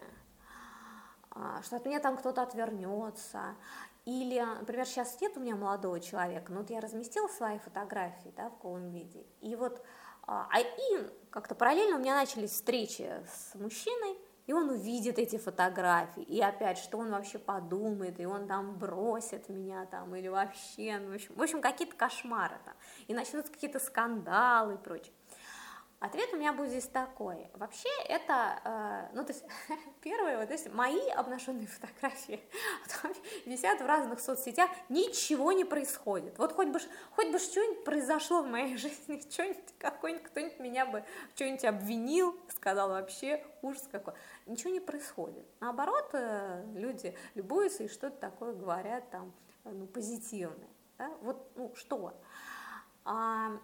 а, 1.30 1.62
что 1.62 1.76
от 1.76 1.86
меня 1.86 2.00
там 2.00 2.16
кто-то 2.16 2.42
отвернется, 2.42 3.56
или, 4.04 4.40
например, 4.40 4.86
сейчас 4.86 5.20
нет 5.20 5.36
у 5.36 5.40
меня 5.40 5.56
молодого 5.56 6.00
человека, 6.00 6.52
но 6.52 6.60
вот 6.60 6.70
я 6.70 6.80
разместила 6.80 7.28
свои 7.28 7.58
фотографии 7.58 8.32
да, 8.36 8.50
в 8.50 8.58
голом 8.58 8.90
виде, 8.90 9.24
и 9.40 9.54
вот, 9.56 9.84
а, 10.26 10.48
а 10.50 10.60
и 10.60 11.06
как-то 11.30 11.54
параллельно 11.54 11.96
у 11.96 12.00
меня 12.00 12.16
начались 12.16 12.50
встречи 12.50 13.10
с 13.26 13.54
мужчиной, 13.54 14.18
и 14.46 14.52
он 14.52 14.68
увидит 14.70 15.18
эти 15.18 15.38
фотографии, 15.38 16.22
и 16.22 16.40
опять, 16.40 16.78
что 16.78 16.98
он 16.98 17.10
вообще 17.10 17.38
подумает, 17.38 18.18
и 18.18 18.26
он 18.26 18.48
там 18.48 18.76
бросит 18.76 19.48
меня 19.48 19.86
там, 19.86 20.14
или 20.16 20.28
вообще, 20.28 20.98
ну, 20.98 21.12
в 21.12 21.14
общем, 21.14 21.34
в 21.36 21.42
общем 21.42 21.60
какие-то 21.60 21.94
кошмары 21.94 22.56
там, 22.64 22.74
и 23.06 23.14
начнутся 23.14 23.52
какие-то 23.52 23.78
скандалы 23.78 24.74
и 24.74 24.78
прочее. 24.78 25.12
Ответ 26.00 26.32
у 26.32 26.38
меня 26.38 26.54
будет 26.54 26.70
здесь 26.70 26.86
такой. 26.86 27.50
Вообще 27.52 27.90
это, 28.08 28.58
э, 28.64 29.14
ну 29.14 29.22
то 29.22 29.34
есть 29.34 29.44
первое, 30.00 30.38
вот, 30.38 30.50
есть 30.50 30.72
мои 30.72 31.10
обнаженные 31.10 31.66
фотографии 31.66 32.40
висят 33.44 33.82
в 33.82 33.86
разных 33.86 34.20
соцсетях, 34.20 34.70
ничего 34.88 35.52
не 35.52 35.66
происходит. 35.66 36.38
Вот 36.38 36.54
хоть 36.54 36.68
бы, 36.68 36.78
хоть 37.14 37.30
бы 37.30 37.38
что-нибудь 37.38 37.84
произошло 37.84 38.42
в 38.42 38.46
моей 38.46 38.76
жизни, 38.78 39.20
что-нибудь, 39.30 39.74
какой-нибудь, 39.78 40.26
кто-нибудь 40.28 40.58
меня 40.58 40.86
бы 40.86 41.04
что-нибудь 41.34 41.66
обвинил, 41.66 42.34
сказал 42.48 42.88
вообще 42.88 43.44
ужас 43.60 43.86
какой. 43.92 44.14
Ничего 44.46 44.70
не 44.70 44.80
происходит. 44.80 45.44
Наоборот, 45.60 46.08
э, 46.14 46.64
люди 46.76 47.14
любуются 47.34 47.82
и 47.82 47.88
что-то 47.88 48.16
такое 48.16 48.54
говорят 48.54 49.10
там, 49.10 49.34
ну, 49.64 49.86
позитивное. 49.86 50.70
Да? 50.96 51.10
Вот, 51.20 51.46
ну, 51.56 51.74
что? 51.74 52.14
А, 53.04 53.60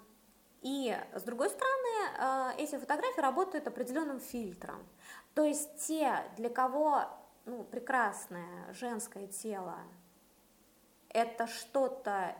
и, 0.62 0.96
с 1.14 1.22
другой 1.22 1.50
стороны, 1.50 2.54
э, 2.58 2.62
эти 2.62 2.76
фотографии 2.76 3.20
работают 3.20 3.66
определенным 3.66 4.20
фильтром. 4.20 4.86
То 5.34 5.44
есть 5.44 5.86
те, 5.86 6.24
для 6.36 6.50
кого 6.50 7.04
ну, 7.44 7.64
прекрасное 7.64 8.72
женское 8.72 9.26
тело– 9.26 9.76
это 11.10 11.46
что-то 11.46 12.36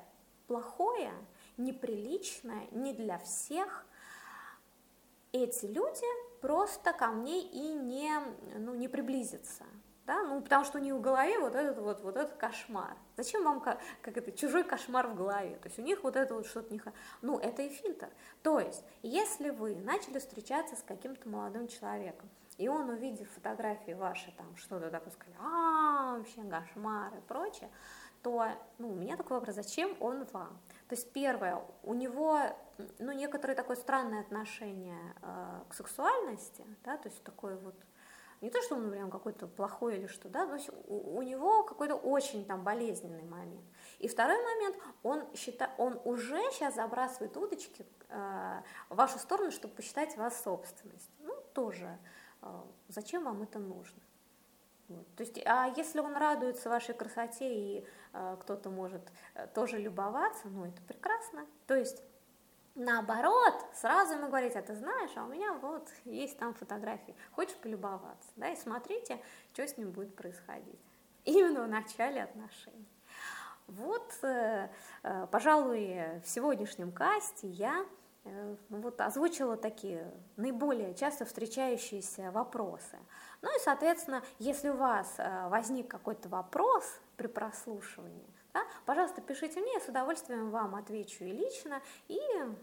плохое, 0.47 1.13
неприличное, 1.57 2.67
не 2.73 2.93
для 2.93 3.19
всех, 3.19 3.87
эти 5.33 5.67
люди 5.67 6.07
просто 6.41 6.93
ко 6.93 7.09
мне 7.09 7.43
и 7.43 7.75
не, 7.75 8.13
ну, 8.59 8.75
не 8.75 8.89
приблизятся 8.89 9.65
да, 10.07 10.23
ну, 10.23 10.41
потому 10.41 10.65
что 10.65 10.79
у 10.79 10.81
них 10.81 10.95
в 10.95 11.01
голове 11.01 11.39
вот 11.41 11.55
этот 11.55 11.79
вот, 11.79 12.01
вот 12.03 12.17
этот 12.17 12.37
кошмар. 12.37 12.97
Зачем 13.17 13.43
вам 13.43 13.61
как, 13.61 13.81
как 14.03 14.17
это, 14.17 14.31
чужой 14.31 14.63
кошмар 14.63 15.09
в 15.09 15.17
голове? 15.17 15.57
То 15.57 15.69
есть 15.69 15.79
у 15.79 15.83
них 15.83 16.05
вот 16.05 16.15
это 16.15 16.35
вот 16.35 16.47
что-то 16.47 16.73
не... 16.73 16.81
Ну, 17.23 17.39
это 17.39 17.63
и 17.63 17.69
фильтр. 17.69 18.09
То 18.43 18.61
есть, 18.61 18.85
если 19.03 19.51
вы 19.51 19.75
начали 19.75 20.21
встречаться 20.21 20.77
с 20.77 20.83
каким-то 20.83 21.29
молодым 21.29 21.67
человеком, 21.67 22.29
и 22.57 22.69
он, 22.69 22.89
увидев 22.89 23.29
фотографии 23.33 23.93
ваши, 23.93 24.33
там, 24.37 24.57
что-то 24.57 24.91
такое, 24.91 25.13
сказал, 25.13 25.35
а, 25.41 26.19
вообще 26.19 26.43
кошмар 26.45 27.13
и 27.17 27.21
прочее, 27.23 27.69
то, 28.23 28.49
ну, 28.79 28.93
у 28.93 28.95
меня 28.95 29.17
такой 29.17 29.39
вопрос, 29.39 29.57
зачем 29.57 29.97
он 30.01 30.25
вам? 30.33 30.59
То 30.89 30.95
есть, 30.95 31.13
первое, 31.13 31.63
у 31.83 31.95
него, 31.95 32.41
ну, 32.99 33.13
некоторое 33.13 33.55
такое 33.55 33.77
странное 33.77 34.21
отношение 34.21 35.15
э, 35.23 35.61
к 35.69 35.75
сексуальности, 35.75 36.65
да, 36.85 36.97
то 36.97 37.09
есть 37.09 37.23
такое 37.25 37.57
вот, 37.57 37.75
не 38.41 38.51
то, 38.51 38.61
что 38.63 38.77
он 38.77 38.91
прям 38.91 39.11
какой-то 39.11 39.47
плохой 39.47 39.97
или 39.97 40.07
что, 40.07 40.29
да, 40.29 40.47
но 40.47 40.59
у, 40.89 41.23
него 41.23 41.63
какой-то 41.63 41.95
очень 41.95 42.45
там 42.45 42.63
болезненный 42.63 43.23
момент. 43.23 43.65
И 43.99 44.09
второй 44.09 44.43
момент, 44.43 44.77
он, 45.03 45.25
считает, 45.35 45.71
он 45.79 46.01
уже 46.05 46.41
сейчас 46.53 46.75
забрасывает 46.75 47.37
удочки 47.37 47.87
э, 48.09 48.63
в 48.91 48.97
вашу 48.97 49.19
сторону, 49.19 49.51
чтобы 49.51 49.75
посчитать 49.75 50.17
вас 50.17 50.43
собственность. 50.43 51.11
Ну, 51.21 51.35
тоже, 51.55 51.99
э, 52.43 52.47
зачем 52.89 53.25
вам 53.25 53.43
это 53.43 53.59
нужно? 53.59 54.01
Вот. 54.89 55.07
То 55.17 55.23
есть, 55.23 55.41
а 55.45 55.73
если 55.77 56.01
он 56.01 56.17
радуется 56.17 56.69
вашей 56.69 56.95
красоте 56.95 57.55
и 57.55 57.87
э, 58.13 58.37
кто-то 58.41 58.71
может 58.71 59.03
э, 59.35 59.47
тоже 59.49 59.79
любоваться, 59.79 60.49
ну 60.49 60.65
это 60.65 60.81
прекрасно. 60.83 61.47
То 61.67 61.75
есть 61.75 62.03
Наоборот, 62.79 63.55
сразу 63.73 64.13
ему 64.13 64.29
говорить, 64.29 64.55
а 64.55 64.61
ты 64.61 64.75
знаешь, 64.75 65.11
а 65.17 65.25
у 65.25 65.29
меня 65.29 65.55
вот 65.55 65.89
есть 66.05 66.39
там 66.39 66.53
фотографии, 66.53 67.17
хочешь 67.33 67.57
полюбоваться, 67.57 68.29
да, 68.37 68.51
и 68.51 68.57
смотрите, 68.57 69.19
что 69.55 69.67
с 69.67 69.79
ним 69.79 69.93
будет 69.93 70.15
происходить. 70.15 70.79
Именно 71.25 71.63
в 71.63 71.69
начале 71.69 72.23
отношений. 72.23 72.87
Вот, 73.67 74.13
э, 74.23 74.69
э, 75.03 75.27
пожалуй, 75.31 76.21
в 76.23 76.29
сегодняшнем 76.29 76.93
касте 76.93 77.49
я 77.49 77.87
э, 78.25 78.57
вот 78.69 79.01
озвучила 79.01 79.57
такие 79.57 80.13
наиболее 80.37 80.95
часто 80.95 81.25
встречающиеся 81.25 82.31
вопросы. 82.31 82.99
Ну 83.41 83.57
и, 83.57 83.61
соответственно, 83.61 84.23
если 84.39 84.69
у 84.69 84.77
вас 84.77 85.17
возник 85.47 85.89
какой-то 85.89 86.29
вопрос 86.29 86.85
при 87.17 87.27
прослушивании, 87.27 88.36
да? 88.57 88.67
Пожалуйста, 88.87 89.21
пишите 89.21 89.61
мне, 89.61 89.75
я 89.75 89.81
с 89.81 89.89
удовольствием 89.89 90.51
вам 90.51 90.77
отвечу 90.77 91.25
и 91.25 91.33
лично, 91.33 91.83
и, 92.09 92.19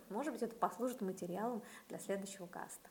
может 0.10 0.34
быть, 0.34 0.42
это 0.42 0.56
послужит 0.56 1.02
материалом 1.02 1.62
для 1.88 2.00
следующего 2.00 2.48
каста. 2.48 2.90